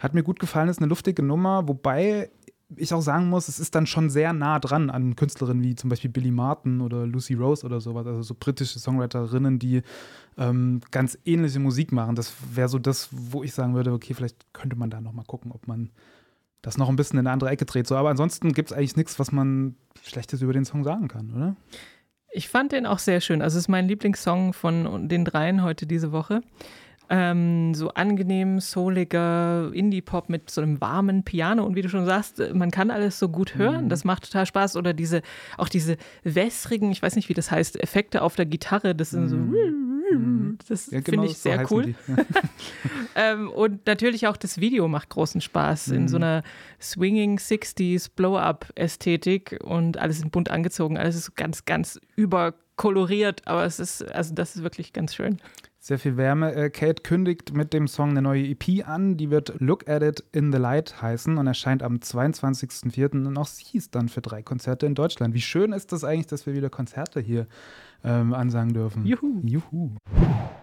Hat 0.00 0.14
mir 0.14 0.22
gut 0.22 0.40
gefallen, 0.40 0.68
ist 0.68 0.78
eine 0.78 0.88
luftige 0.88 1.22
Nummer, 1.22 1.68
wobei 1.68 2.30
ich 2.76 2.94
auch 2.94 3.00
sagen 3.00 3.28
muss, 3.28 3.48
es 3.48 3.58
ist 3.58 3.74
dann 3.74 3.86
schon 3.86 4.10
sehr 4.10 4.32
nah 4.32 4.58
dran 4.58 4.90
an 4.90 5.16
Künstlerinnen 5.16 5.62
wie 5.62 5.74
zum 5.74 5.90
Beispiel 5.90 6.10
Billy 6.10 6.30
Martin 6.30 6.80
oder 6.80 7.06
Lucy 7.06 7.34
Rose 7.34 7.66
oder 7.66 7.80
sowas, 7.80 8.06
also 8.06 8.22
so 8.22 8.34
britische 8.38 8.78
Songwriterinnen, 8.78 9.58
die 9.58 9.82
ähm, 10.38 10.80
ganz 10.90 11.18
ähnliche 11.24 11.58
Musik 11.58 11.92
machen. 11.92 12.14
Das 12.14 12.32
wäre 12.54 12.68
so 12.68 12.78
das, 12.78 13.08
wo 13.10 13.42
ich 13.42 13.52
sagen 13.52 13.74
würde, 13.74 13.92
okay, 13.92 14.14
vielleicht 14.14 14.52
könnte 14.52 14.76
man 14.76 14.90
da 14.90 15.00
noch 15.00 15.12
mal 15.12 15.24
gucken, 15.24 15.52
ob 15.52 15.66
man 15.66 15.90
das 16.62 16.78
noch 16.78 16.88
ein 16.88 16.96
bisschen 16.96 17.18
in 17.18 17.26
eine 17.26 17.32
andere 17.32 17.50
Ecke 17.50 17.64
dreht. 17.64 17.86
So, 17.86 17.96
aber 17.96 18.10
ansonsten 18.10 18.52
gibt 18.52 18.70
es 18.70 18.76
eigentlich 18.76 18.96
nichts, 18.96 19.18
was 19.18 19.32
man 19.32 19.76
Schlechtes 20.02 20.42
über 20.42 20.52
den 20.52 20.64
Song 20.64 20.84
sagen 20.84 21.08
kann, 21.08 21.32
oder? 21.34 21.56
Ich 22.32 22.48
fand 22.48 22.70
den 22.70 22.86
auch 22.86 23.00
sehr 23.00 23.20
schön. 23.20 23.42
Also 23.42 23.58
es 23.58 23.64
ist 23.64 23.68
mein 23.68 23.88
Lieblingssong 23.88 24.52
von 24.52 25.08
den 25.08 25.24
dreien 25.24 25.62
heute 25.64 25.86
diese 25.86 26.12
Woche. 26.12 26.42
Ähm, 27.12 27.74
so 27.74 27.88
angenehm, 27.94 28.60
souliger 28.60 29.70
Indie-Pop 29.74 30.28
mit 30.28 30.48
so 30.48 30.60
einem 30.60 30.80
warmen 30.80 31.24
Piano 31.24 31.64
und 31.64 31.74
wie 31.74 31.82
du 31.82 31.88
schon 31.88 32.06
sagst, 32.06 32.40
man 32.54 32.70
kann 32.70 32.90
alles 32.92 33.18
so 33.18 33.28
gut 33.28 33.56
hören. 33.56 33.88
Das 33.88 34.04
macht 34.04 34.24
total 34.24 34.46
Spaß. 34.46 34.76
Oder 34.76 34.92
diese, 34.94 35.22
auch 35.58 35.68
diese 35.68 35.96
wässrigen, 36.22 36.92
ich 36.92 37.02
weiß 37.02 37.16
nicht, 37.16 37.28
wie 37.28 37.34
das 37.34 37.50
heißt, 37.50 37.82
Effekte 37.82 38.22
auf 38.22 38.36
der 38.36 38.46
Gitarre, 38.46 38.94
das 38.94 39.10
sind 39.10 39.28
so. 39.28 39.36
Das 40.68 40.90
Ja, 40.90 41.00
finde 41.02 41.26
ich 41.26 41.38
so 41.38 41.50
sehr 41.50 41.70
cool. 41.70 41.94
Ähm, 43.16 43.50
und 43.50 43.86
natürlich 43.86 44.26
auch 44.28 44.36
das 44.36 44.60
Video 44.60 44.86
macht 44.86 45.08
großen 45.08 45.40
Spaß 45.40 45.88
in 45.88 46.02
Mhm. 46.02 46.08
so 46.08 46.16
einer 46.16 46.42
Swinging 46.80 47.38
60s 47.38 48.08
Blow-Up-Ästhetik 48.14 49.58
und 49.64 49.98
alles 49.98 50.22
in 50.22 50.30
bunt 50.30 50.50
angezogen. 50.50 50.96
Alles 50.96 51.16
ist 51.16 51.34
ganz, 51.34 51.64
ganz 51.64 52.00
überkoloriert, 52.16 53.46
aber 53.46 53.64
es 53.64 53.80
ist, 53.80 54.02
also 54.14 54.34
das 54.34 54.54
ist 54.56 54.62
wirklich 54.62 54.92
ganz 54.92 55.14
schön. 55.14 55.38
Sehr 55.82 55.98
viel 55.98 56.18
Wärme. 56.18 56.54
Äh, 56.54 56.68
Kate 56.68 57.02
kündigt 57.02 57.54
mit 57.54 57.72
dem 57.72 57.88
Song 57.88 58.10
eine 58.10 58.20
neue 58.20 58.44
EP 58.44 58.86
an, 58.86 59.16
die 59.16 59.30
wird 59.30 59.54
Look 59.60 59.88
at 59.88 60.02
It 60.02 60.22
in 60.30 60.52
the 60.52 60.58
Light 60.58 61.00
heißen 61.00 61.38
und 61.38 61.46
erscheint 61.46 61.82
am 61.82 61.96
22.04. 61.96 63.26
Und 63.26 63.38
auch 63.38 63.46
sie 63.46 63.78
ist 63.78 63.94
dann 63.94 64.10
für 64.10 64.20
drei 64.20 64.42
Konzerte 64.42 64.84
in 64.84 64.94
Deutschland. 64.94 65.32
Wie 65.32 65.40
schön 65.40 65.72
ist 65.72 65.92
das 65.92 66.04
eigentlich, 66.04 66.26
dass 66.26 66.44
wir 66.44 66.52
wieder 66.52 66.68
Konzerte 66.68 67.20
hier 67.20 67.46
ähm, 68.04 68.34
ansagen 68.34 68.74
dürfen. 68.74 69.06
Juhu. 69.06 69.40
Juhu. 69.42 69.96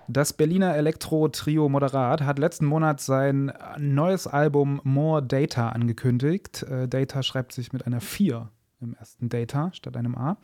Das 0.07 0.33
Berliner 0.33 0.75
Elektro-Trio 0.75 1.67
Moderat 1.67 2.21
hat 2.21 2.37
letzten 2.37 2.67
Monat 2.67 3.01
sein 3.01 3.51
neues 3.79 4.27
Album 4.27 4.81
More 4.83 5.23
Data 5.23 5.69
angekündigt. 5.69 6.61
Äh, 6.61 6.87
Data 6.87 7.23
schreibt 7.23 7.53
sich 7.53 7.73
mit 7.73 7.87
einer 7.87 8.01
4 8.01 8.51
im 8.81 8.93
ersten 8.93 9.29
Data 9.29 9.71
statt 9.73 9.97
einem 9.97 10.15
A. 10.15 10.37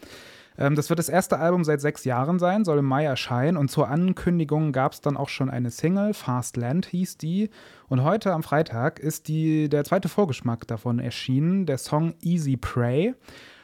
Ähm, 0.58 0.76
das 0.76 0.90
wird 0.90 1.00
das 1.00 1.10
erste 1.10 1.40
Album 1.40 1.64
seit 1.64 1.82
sechs 1.82 2.04
Jahren 2.06 2.40
sein, 2.40 2.66
soll 2.66 2.80
im 2.80 2.86
Mai 2.86 3.06
erscheinen. 3.06 3.58
Und 3.58 3.70
zur 3.70 3.90
Ankündigung 3.90 4.72
gab 4.72 4.94
es 4.94 5.02
dann 5.02 5.18
auch 5.18 5.30
schon 5.30 5.50
eine 5.50 5.72
Single, 5.72 6.14
Fast 6.14 6.58
Land 6.58 6.88
hieß 6.88 7.18
die. 7.18 7.50
Und 7.88 8.04
heute 8.04 8.34
am 8.34 8.44
Freitag 8.44 9.00
ist 9.00 9.28
die, 9.28 9.70
der 9.70 9.84
zweite 9.84 10.10
Vorgeschmack 10.10 10.68
davon 10.68 11.00
erschienen, 11.00 11.66
der 11.66 11.78
Song 11.78 12.14
Easy 12.22 12.58
Prey. 12.58 13.14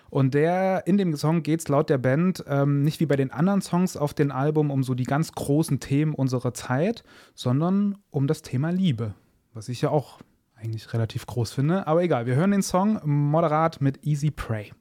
Und 0.09 0.33
der, 0.33 0.87
in 0.87 0.97
dem 0.97 1.15
Song 1.15 1.43
geht 1.43 1.59
es 1.59 1.67
laut 1.67 1.89
der 1.89 1.99
Band 1.99 2.43
ähm, 2.47 2.81
nicht 2.81 2.99
wie 2.99 3.05
bei 3.05 3.15
den 3.15 3.31
anderen 3.31 3.61
Songs 3.61 3.95
auf 3.95 4.13
dem 4.13 4.31
Album 4.31 4.71
um 4.71 4.83
so 4.83 4.95
die 4.95 5.03
ganz 5.03 5.31
großen 5.31 5.79
Themen 5.79 6.15
unserer 6.15 6.53
Zeit, 6.53 7.03
sondern 7.35 7.97
um 8.09 8.25
das 8.25 8.41
Thema 8.41 8.71
Liebe. 8.71 9.13
Was 9.53 9.69
ich 9.69 9.81
ja 9.81 9.89
auch 9.89 10.19
eigentlich 10.55 10.93
relativ 10.93 11.25
groß 11.25 11.53
finde. 11.53 11.87
Aber 11.87 12.03
egal, 12.03 12.25
wir 12.25 12.35
hören 12.35 12.51
den 12.51 12.63
Song 12.63 12.99
moderat 13.03 13.81
mit 13.81 14.05
Easy 14.05 14.31
Prey. 14.31 14.71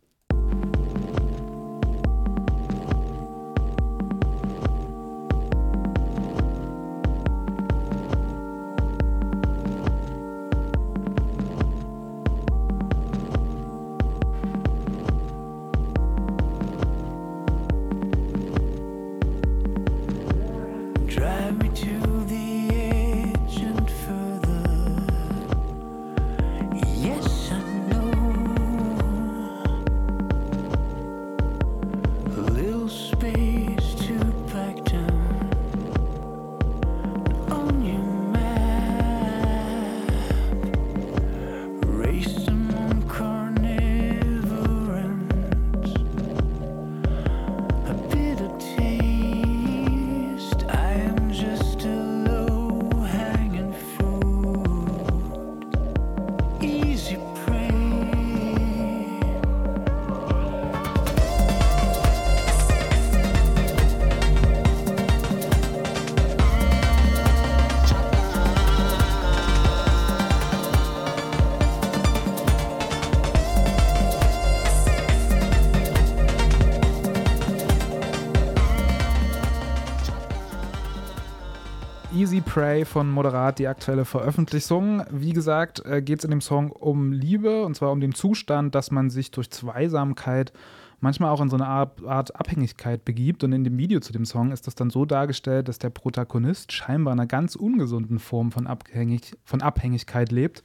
Prey 82.59 82.85
von 82.85 83.09
Moderat, 83.09 83.61
die 83.61 83.69
aktuelle 83.69 84.05
Veröffentlichung. 84.05 85.05
Wie 85.13 85.33
gesagt, 85.33 85.87
äh, 85.87 86.03
geht 86.03 86.19
es 86.19 86.25
in 86.25 86.33
dem 86.33 86.41
Song 86.41 86.73
um 86.73 87.13
Liebe 87.13 87.65
und 87.65 87.77
zwar 87.77 87.93
um 87.93 88.01
den 88.01 88.17
Zustand, 88.17 88.75
dass 88.75 88.91
man 88.91 89.11
sich 89.11 89.31
durch 89.31 89.49
Zweisamkeit 89.49 90.53
manchmal 90.99 91.31
auch 91.31 91.41
in 91.41 91.51
so 91.51 91.55
eine 91.55 91.69
Art, 91.69 92.01
Abhängigkeit 92.35 93.05
begibt. 93.05 93.45
Und 93.45 93.53
in 93.53 93.63
dem 93.63 93.79
Video 93.79 94.01
zu 94.01 94.13
dem 94.13 94.25
Song 94.25 94.51
ist 94.51 94.67
das 94.67 94.75
dann 94.75 94.91
so 94.91 95.05
dargestellt, 95.05 95.69
dass 95.69 95.79
der 95.79 95.91
Protagonist 95.91 96.73
scheinbar 96.73 97.13
in 97.13 97.21
einer 97.21 97.29
ganz 97.29 97.55
ungesunden 97.55 98.19
Form 98.19 98.51
von, 98.51 98.67
Abhängig, 98.67 99.37
von 99.45 99.63
Abhängigkeit 99.63 100.33
lebt. 100.33 100.65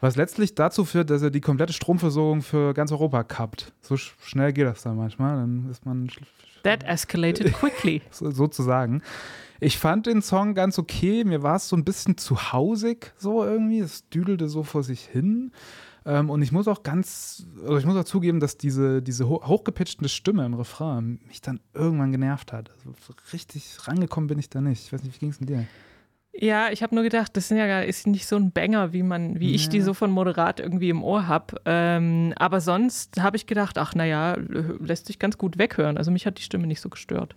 Was 0.00 0.16
letztlich 0.16 0.54
dazu 0.54 0.86
führt, 0.86 1.10
dass 1.10 1.20
er 1.20 1.30
die 1.30 1.42
komplette 1.42 1.74
Stromversorgung 1.74 2.40
für 2.40 2.72
ganz 2.72 2.90
Europa 2.90 3.22
kappt. 3.22 3.74
So 3.82 3.98
sch 3.98 4.14
schnell 4.22 4.54
geht 4.54 4.64
das 4.64 4.80
dann 4.80 4.96
manchmal. 4.96 5.36
Dann 5.36 5.68
ist 5.70 5.84
man 5.84 6.08
That 6.62 6.84
escalated 6.84 7.52
quickly. 7.52 8.00
so- 8.10 8.30
sozusagen. 8.30 9.02
Ich 9.60 9.78
fand 9.78 10.06
den 10.06 10.22
Song 10.22 10.54
ganz 10.54 10.78
okay. 10.78 11.24
Mir 11.24 11.42
war 11.42 11.56
es 11.56 11.68
so 11.68 11.76
ein 11.76 11.84
bisschen 11.84 12.16
zu 12.16 12.52
hausig, 12.52 13.12
so 13.18 13.44
irgendwie. 13.44 13.80
Es 13.80 14.08
düdelte 14.08 14.48
so 14.48 14.62
vor 14.62 14.82
sich 14.82 15.00
hin. 15.00 15.52
Ähm, 16.06 16.30
und 16.30 16.42
ich 16.42 16.52
muss 16.52 16.68
auch 16.68 16.82
ganz, 16.84 17.46
also 17.62 17.76
ich 17.76 17.84
muss 17.84 17.96
auch 17.96 18.04
zugeben, 18.04 18.40
dass 18.40 18.56
diese, 18.56 19.02
diese 19.02 19.28
ho 19.28 19.42
hochgepitchte 19.46 20.08
Stimme 20.08 20.46
im 20.46 20.54
Refrain 20.54 21.20
mich 21.26 21.40
dann 21.40 21.60
irgendwann 21.74 22.12
genervt 22.12 22.52
hat. 22.52 22.70
Also 22.70 22.94
so 23.06 23.12
richtig 23.32 23.76
rangekommen 23.86 24.28
bin 24.28 24.38
ich 24.38 24.48
da 24.48 24.60
nicht. 24.60 24.84
Ich 24.86 24.92
weiß 24.92 25.02
nicht, 25.02 25.14
wie 25.16 25.18
ging 25.18 25.30
es 25.30 25.38
denn 25.38 25.48
dir? 25.48 25.66
Ja, 26.40 26.70
ich 26.70 26.84
habe 26.84 26.94
nur 26.94 27.02
gedacht, 27.02 27.36
das 27.36 27.48
sind 27.48 27.56
ja 27.56 27.66
gar- 27.66 27.84
ist 27.84 28.06
nicht 28.06 28.26
so 28.26 28.36
ein 28.36 28.52
Banger, 28.52 28.92
wie 28.92 29.02
man, 29.02 29.40
wie 29.40 29.54
ich 29.56 29.68
die 29.70 29.80
so 29.80 29.92
von 29.92 30.12
Moderat 30.12 30.60
irgendwie 30.60 30.88
im 30.90 31.02
Ohr 31.02 31.26
habe. 31.26 31.60
Ähm, 31.64 32.32
aber 32.36 32.60
sonst 32.60 33.20
habe 33.20 33.36
ich 33.36 33.46
gedacht, 33.48 33.76
ach 33.76 33.96
naja, 33.96 34.36
lässt 34.78 35.06
sich 35.06 35.18
ganz 35.18 35.36
gut 35.36 35.58
weghören. 35.58 35.98
Also 35.98 36.12
mich 36.12 36.26
hat 36.26 36.38
die 36.38 36.42
Stimme 36.42 36.68
nicht 36.68 36.80
so 36.80 36.90
gestört. 36.90 37.34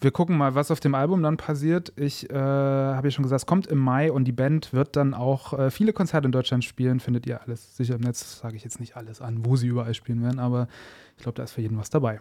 Wir 0.00 0.10
gucken 0.10 0.36
mal, 0.36 0.54
was 0.54 0.70
auf 0.70 0.80
dem 0.80 0.94
Album 0.94 1.22
dann 1.22 1.36
passiert. 1.36 1.92
Ich 1.96 2.28
äh, 2.28 2.34
habe 2.34 3.06
ja 3.06 3.10
schon 3.10 3.22
gesagt, 3.22 3.42
es 3.42 3.46
kommt 3.46 3.66
im 3.66 3.78
Mai 3.78 4.12
und 4.12 4.24
die 4.24 4.32
Band 4.32 4.72
wird 4.72 4.96
dann 4.96 5.14
auch 5.14 5.58
äh, 5.58 5.70
viele 5.70 5.92
Konzerte 5.92 6.26
in 6.26 6.32
Deutschland 6.32 6.64
spielen. 6.64 7.00
Findet 7.00 7.26
ihr 7.26 7.40
alles 7.40 7.76
sicher 7.76 7.94
im 7.94 8.02
Netz. 8.02 8.40
Sage 8.40 8.56
ich 8.56 8.64
jetzt 8.64 8.80
nicht 8.80 8.96
alles 8.96 9.20
an, 9.20 9.46
wo 9.46 9.56
sie 9.56 9.66
überall 9.66 9.94
spielen 9.94 10.22
werden, 10.22 10.38
aber 10.38 10.68
ich 11.16 11.22
glaube, 11.22 11.36
da 11.36 11.44
ist 11.44 11.52
für 11.52 11.62
jeden 11.62 11.78
was 11.78 11.88
dabei. 11.88 12.20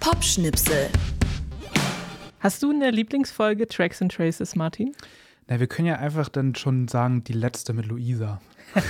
Popschnipsel. 0.00 0.88
Hast 2.40 2.60
du 2.62 2.70
eine 2.70 2.90
Lieblingsfolge 2.90 3.68
Tracks 3.68 4.02
and 4.02 4.12
Traces, 4.12 4.56
Martin? 4.56 4.96
Na, 5.46 5.60
wir 5.60 5.68
können 5.68 5.86
ja 5.86 5.96
einfach 5.96 6.28
dann 6.28 6.56
schon 6.56 6.88
sagen, 6.88 7.22
die 7.22 7.34
letzte 7.34 7.72
mit 7.72 7.86
Luisa. 7.86 8.40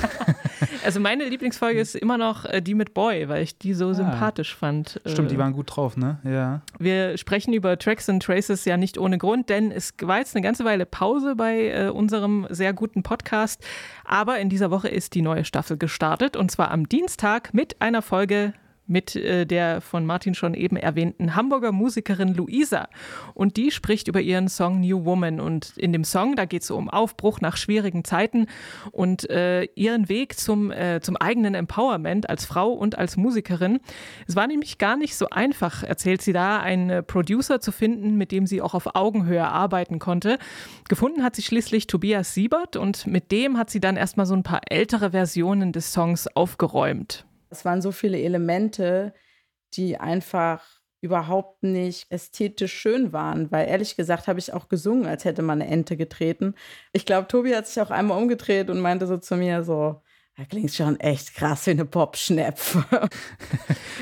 Also 0.84 0.98
meine 1.00 1.24
Lieblingsfolge 1.28 1.80
ist 1.80 1.94
immer 1.94 2.18
noch 2.18 2.44
äh, 2.44 2.60
die 2.60 2.74
mit 2.74 2.92
Boy, 2.94 3.28
weil 3.28 3.42
ich 3.42 3.56
die 3.56 3.74
so 3.74 3.92
sympathisch 3.92 4.54
fand. 4.54 5.00
Stimmt, 5.06 5.28
Äh, 5.28 5.32
die 5.34 5.38
waren 5.38 5.52
gut 5.52 5.76
drauf, 5.76 5.96
ne? 5.96 6.18
Ja. 6.24 6.62
Wir 6.78 7.16
sprechen 7.18 7.52
über 7.52 7.78
Tracks 7.78 8.08
and 8.08 8.22
Traces 8.22 8.64
ja 8.64 8.76
nicht 8.76 8.98
ohne 8.98 9.18
Grund, 9.18 9.48
denn 9.48 9.70
es 9.70 9.94
war 10.02 10.18
jetzt 10.18 10.34
eine 10.34 10.42
ganze 10.42 10.64
Weile 10.64 10.84
Pause 10.86 11.36
bei 11.36 11.68
äh, 11.68 11.88
unserem 11.88 12.46
sehr 12.50 12.72
guten 12.72 13.02
Podcast. 13.02 13.64
Aber 14.04 14.38
in 14.38 14.48
dieser 14.48 14.70
Woche 14.70 14.88
ist 14.88 15.14
die 15.14 15.22
neue 15.22 15.44
Staffel 15.44 15.76
gestartet 15.76 16.36
und 16.36 16.50
zwar 16.50 16.70
am 16.70 16.88
Dienstag 16.88 17.54
mit 17.54 17.80
einer 17.80 18.02
Folge 18.02 18.52
mit 18.92 19.16
äh, 19.16 19.46
der 19.46 19.80
von 19.80 20.06
Martin 20.06 20.34
schon 20.34 20.54
eben 20.54 20.76
erwähnten 20.76 21.34
Hamburger 21.34 21.72
Musikerin 21.72 22.34
Luisa. 22.34 22.88
Und 23.34 23.56
die 23.56 23.70
spricht 23.70 24.06
über 24.06 24.20
ihren 24.20 24.48
Song 24.48 24.80
New 24.80 25.04
Woman. 25.04 25.40
Und 25.40 25.76
in 25.76 25.92
dem 25.92 26.04
Song, 26.04 26.36
da 26.36 26.44
geht 26.44 26.62
es 26.62 26.68
so 26.68 26.76
um 26.76 26.90
Aufbruch 26.90 27.40
nach 27.40 27.56
schwierigen 27.56 28.04
Zeiten 28.04 28.46
und 28.92 29.28
äh, 29.30 29.64
ihren 29.74 30.08
Weg 30.08 30.38
zum, 30.38 30.70
äh, 30.70 31.00
zum 31.00 31.16
eigenen 31.16 31.54
Empowerment 31.54 32.28
als 32.28 32.44
Frau 32.44 32.72
und 32.72 32.98
als 32.98 33.16
Musikerin. 33.16 33.80
Es 34.28 34.36
war 34.36 34.46
nämlich 34.46 34.78
gar 34.78 34.96
nicht 34.96 35.16
so 35.16 35.26
einfach, 35.30 35.82
erzählt 35.82 36.22
sie 36.22 36.32
da, 36.32 36.60
einen 36.60 36.90
äh, 36.90 37.02
Producer 37.02 37.60
zu 37.60 37.72
finden, 37.72 38.16
mit 38.16 38.30
dem 38.30 38.46
sie 38.46 38.60
auch 38.60 38.74
auf 38.74 38.94
Augenhöhe 38.94 39.46
arbeiten 39.46 39.98
konnte. 39.98 40.38
Gefunden 40.88 41.22
hat 41.22 41.34
sie 41.34 41.42
schließlich 41.42 41.86
Tobias 41.86 42.34
Siebert 42.34 42.76
und 42.76 43.06
mit 43.06 43.32
dem 43.32 43.56
hat 43.56 43.70
sie 43.70 43.80
dann 43.80 43.96
erstmal 43.96 44.26
so 44.26 44.34
ein 44.34 44.42
paar 44.42 44.60
ältere 44.68 45.12
Versionen 45.12 45.72
des 45.72 45.92
Songs 45.92 46.28
aufgeräumt. 46.36 47.24
Es 47.52 47.64
waren 47.64 47.82
so 47.82 47.92
viele 47.92 48.18
Elemente, 48.20 49.14
die 49.74 49.98
einfach 49.98 50.64
überhaupt 51.02 51.62
nicht 51.64 52.10
ästhetisch 52.10 52.72
schön 52.72 53.12
waren, 53.12 53.50
weil 53.50 53.68
ehrlich 53.68 53.96
gesagt 53.96 54.28
habe 54.28 54.38
ich 54.38 54.52
auch 54.52 54.68
gesungen, 54.68 55.06
als 55.06 55.24
hätte 55.24 55.42
man 55.42 55.60
eine 55.60 55.70
Ente 55.70 55.96
getreten. 55.96 56.54
Ich 56.92 57.06
glaube, 57.06 57.28
Tobi 57.28 57.54
hat 57.54 57.66
sich 57.66 57.82
auch 57.82 57.90
einmal 57.90 58.18
umgedreht 58.22 58.70
und 58.70 58.80
meinte 58.80 59.06
so 59.06 59.18
zu 59.18 59.36
mir 59.36 59.64
so, 59.64 60.02
da 60.36 60.44
klingt 60.46 60.72
schon 60.72 60.98
echt 60.98 61.34
krass 61.34 61.66
wie 61.66 61.72
eine 61.72 61.84
Popschnepfe. 61.84 62.84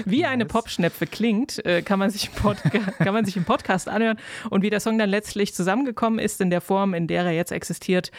Wie 0.06 0.24
eine 0.24 0.46
Popschnepfe 0.46 1.06
klingt, 1.06 1.62
äh, 1.66 1.82
kann 1.82 1.98
man, 1.98 2.10
sich 2.10 2.30
kann 2.98 3.12
man 3.12 3.24
sich 3.24 3.36
im 3.36 3.44
Podcast 3.44 3.88
anhören 3.88 4.16
und 4.48 4.62
wie 4.62 4.70
der 4.70 4.80
Song 4.80 4.96
dann 4.96 5.10
letztlich 5.10 5.52
zusammengekommen 5.52 6.18
ist 6.18 6.40
in 6.40 6.48
der 6.48 6.60
Form, 6.60 6.94
in 6.94 7.06
der 7.06 7.24
er 7.24 7.32
jetzt 7.32 7.52
existiert 7.52 8.10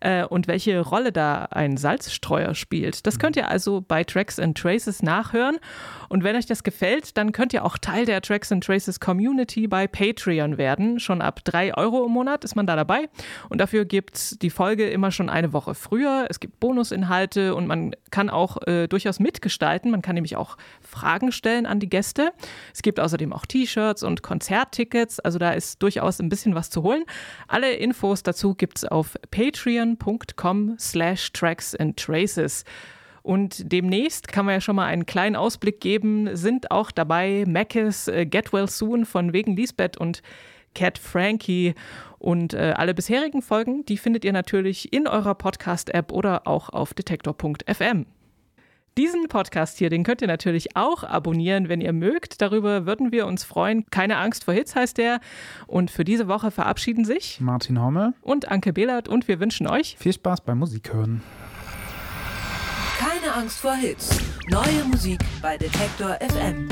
äh, 0.00 0.24
und 0.24 0.48
welche 0.48 0.80
Rolle 0.80 1.12
da 1.12 1.44
ein 1.44 1.76
Salzstreuer 1.76 2.54
spielt. 2.54 3.06
Das 3.06 3.18
könnt 3.18 3.36
ihr 3.36 3.48
also 3.48 3.80
bei 3.80 4.04
Tracks 4.04 4.38
and 4.38 4.58
Traces 4.58 5.02
nachhören. 5.02 5.58
Und 6.08 6.24
wenn 6.24 6.34
euch 6.34 6.46
das 6.46 6.64
gefällt, 6.64 7.16
dann 7.16 7.30
könnt 7.30 7.52
ihr 7.52 7.64
auch 7.64 7.78
Teil 7.78 8.04
der 8.04 8.20
Tracks 8.20 8.50
and 8.50 8.64
Traces 8.64 8.98
Community 8.98 9.68
bei 9.68 9.86
Patreon 9.86 10.58
werden. 10.58 10.98
Schon 10.98 11.22
ab 11.22 11.44
drei 11.44 11.72
Euro 11.74 12.04
im 12.04 12.12
Monat 12.12 12.44
ist 12.44 12.56
man 12.56 12.66
da 12.66 12.74
dabei. 12.74 13.08
Und 13.48 13.60
dafür 13.60 13.84
gibt 13.84 14.16
es 14.16 14.38
die 14.42 14.50
Folge 14.50 14.90
immer 14.90 15.12
schon 15.12 15.30
eine 15.30 15.52
Woche 15.52 15.74
früher. 15.74 16.26
Es 16.28 16.40
gibt 16.40 16.58
Bonusinhalte 16.58 17.54
und 17.60 17.68
man 17.68 17.94
kann 18.10 18.30
auch 18.30 18.58
äh, 18.66 18.88
durchaus 18.88 19.20
mitgestalten. 19.20 19.90
Man 19.90 20.02
kann 20.02 20.14
nämlich 20.14 20.36
auch 20.36 20.56
Fragen 20.80 21.30
stellen 21.30 21.66
an 21.66 21.78
die 21.78 21.88
Gäste. 21.88 22.32
Es 22.74 22.82
gibt 22.82 22.98
außerdem 22.98 23.32
auch 23.32 23.46
T-Shirts 23.46 24.02
und 24.02 24.22
Konzerttickets. 24.22 25.20
Also 25.20 25.38
da 25.38 25.52
ist 25.52 25.82
durchaus 25.82 26.20
ein 26.20 26.28
bisschen 26.28 26.54
was 26.54 26.70
zu 26.70 26.82
holen. 26.82 27.04
Alle 27.46 27.72
Infos 27.72 28.22
dazu 28.22 28.54
gibt 28.54 28.78
es 28.78 28.84
auf 28.84 29.16
patreon.com 29.30 30.76
slash 30.78 31.32
tracks 31.32 31.76
and 31.76 31.96
traces. 31.96 32.64
Und 33.22 33.70
demnächst 33.70 34.28
kann 34.28 34.46
man 34.46 34.54
ja 34.54 34.60
schon 34.60 34.76
mal 34.76 34.86
einen 34.86 35.06
kleinen 35.06 35.36
Ausblick 35.36 35.80
geben, 35.80 36.34
sind 36.34 36.70
auch 36.70 36.90
dabei 36.90 37.44
Mackes 37.46 38.08
äh, 38.08 38.24
Get 38.24 38.52
Well 38.52 38.68
Soon 38.68 39.04
von 39.04 39.32
Wegen 39.32 39.56
Lisbeth 39.56 39.98
und 39.98 40.22
Cat 40.74 40.98
Frankie. 40.98 41.74
Und 42.18 42.52
äh, 42.52 42.74
alle 42.76 42.94
bisherigen 42.94 43.42
Folgen, 43.42 43.84
die 43.86 43.96
findet 43.96 44.24
ihr 44.24 44.32
natürlich 44.32 44.92
in 44.92 45.08
eurer 45.08 45.34
Podcast-App 45.34 46.12
oder 46.12 46.46
auch 46.46 46.68
auf 46.68 46.92
detektor.fm. 46.92 48.06
Diesen 48.98 49.28
Podcast 49.28 49.78
hier, 49.78 49.88
den 49.88 50.02
könnt 50.02 50.20
ihr 50.20 50.28
natürlich 50.28 50.76
auch 50.76 51.04
abonnieren, 51.04 51.68
wenn 51.68 51.80
ihr 51.80 51.92
mögt. 51.92 52.42
Darüber 52.42 52.86
würden 52.86 53.12
wir 53.12 53.26
uns 53.26 53.44
freuen. 53.44 53.86
Keine 53.90 54.18
Angst 54.18 54.44
vor 54.44 54.52
Hits 54.52 54.74
heißt 54.74 54.98
der. 54.98 55.20
Und 55.66 55.90
für 55.90 56.04
diese 56.04 56.28
Woche 56.28 56.50
verabschieden 56.50 57.04
sich 57.04 57.40
Martin 57.40 57.80
Hommel, 57.80 58.14
und 58.20 58.50
Anke 58.50 58.72
Behlert 58.72 59.08
und 59.08 59.28
wir 59.28 59.40
wünschen 59.40 59.66
euch 59.68 59.96
viel 59.98 60.12
Spaß 60.12 60.42
beim 60.42 60.58
Musik 60.58 60.92
hören. 60.92 61.22
Keine 62.98 63.32
Angst 63.32 63.60
vor 63.60 63.74
Hits. 63.74 64.20
Neue 64.50 64.84
Musik 64.90 65.20
bei 65.40 65.56
Detektor 65.56 66.18
FM. 66.20 66.68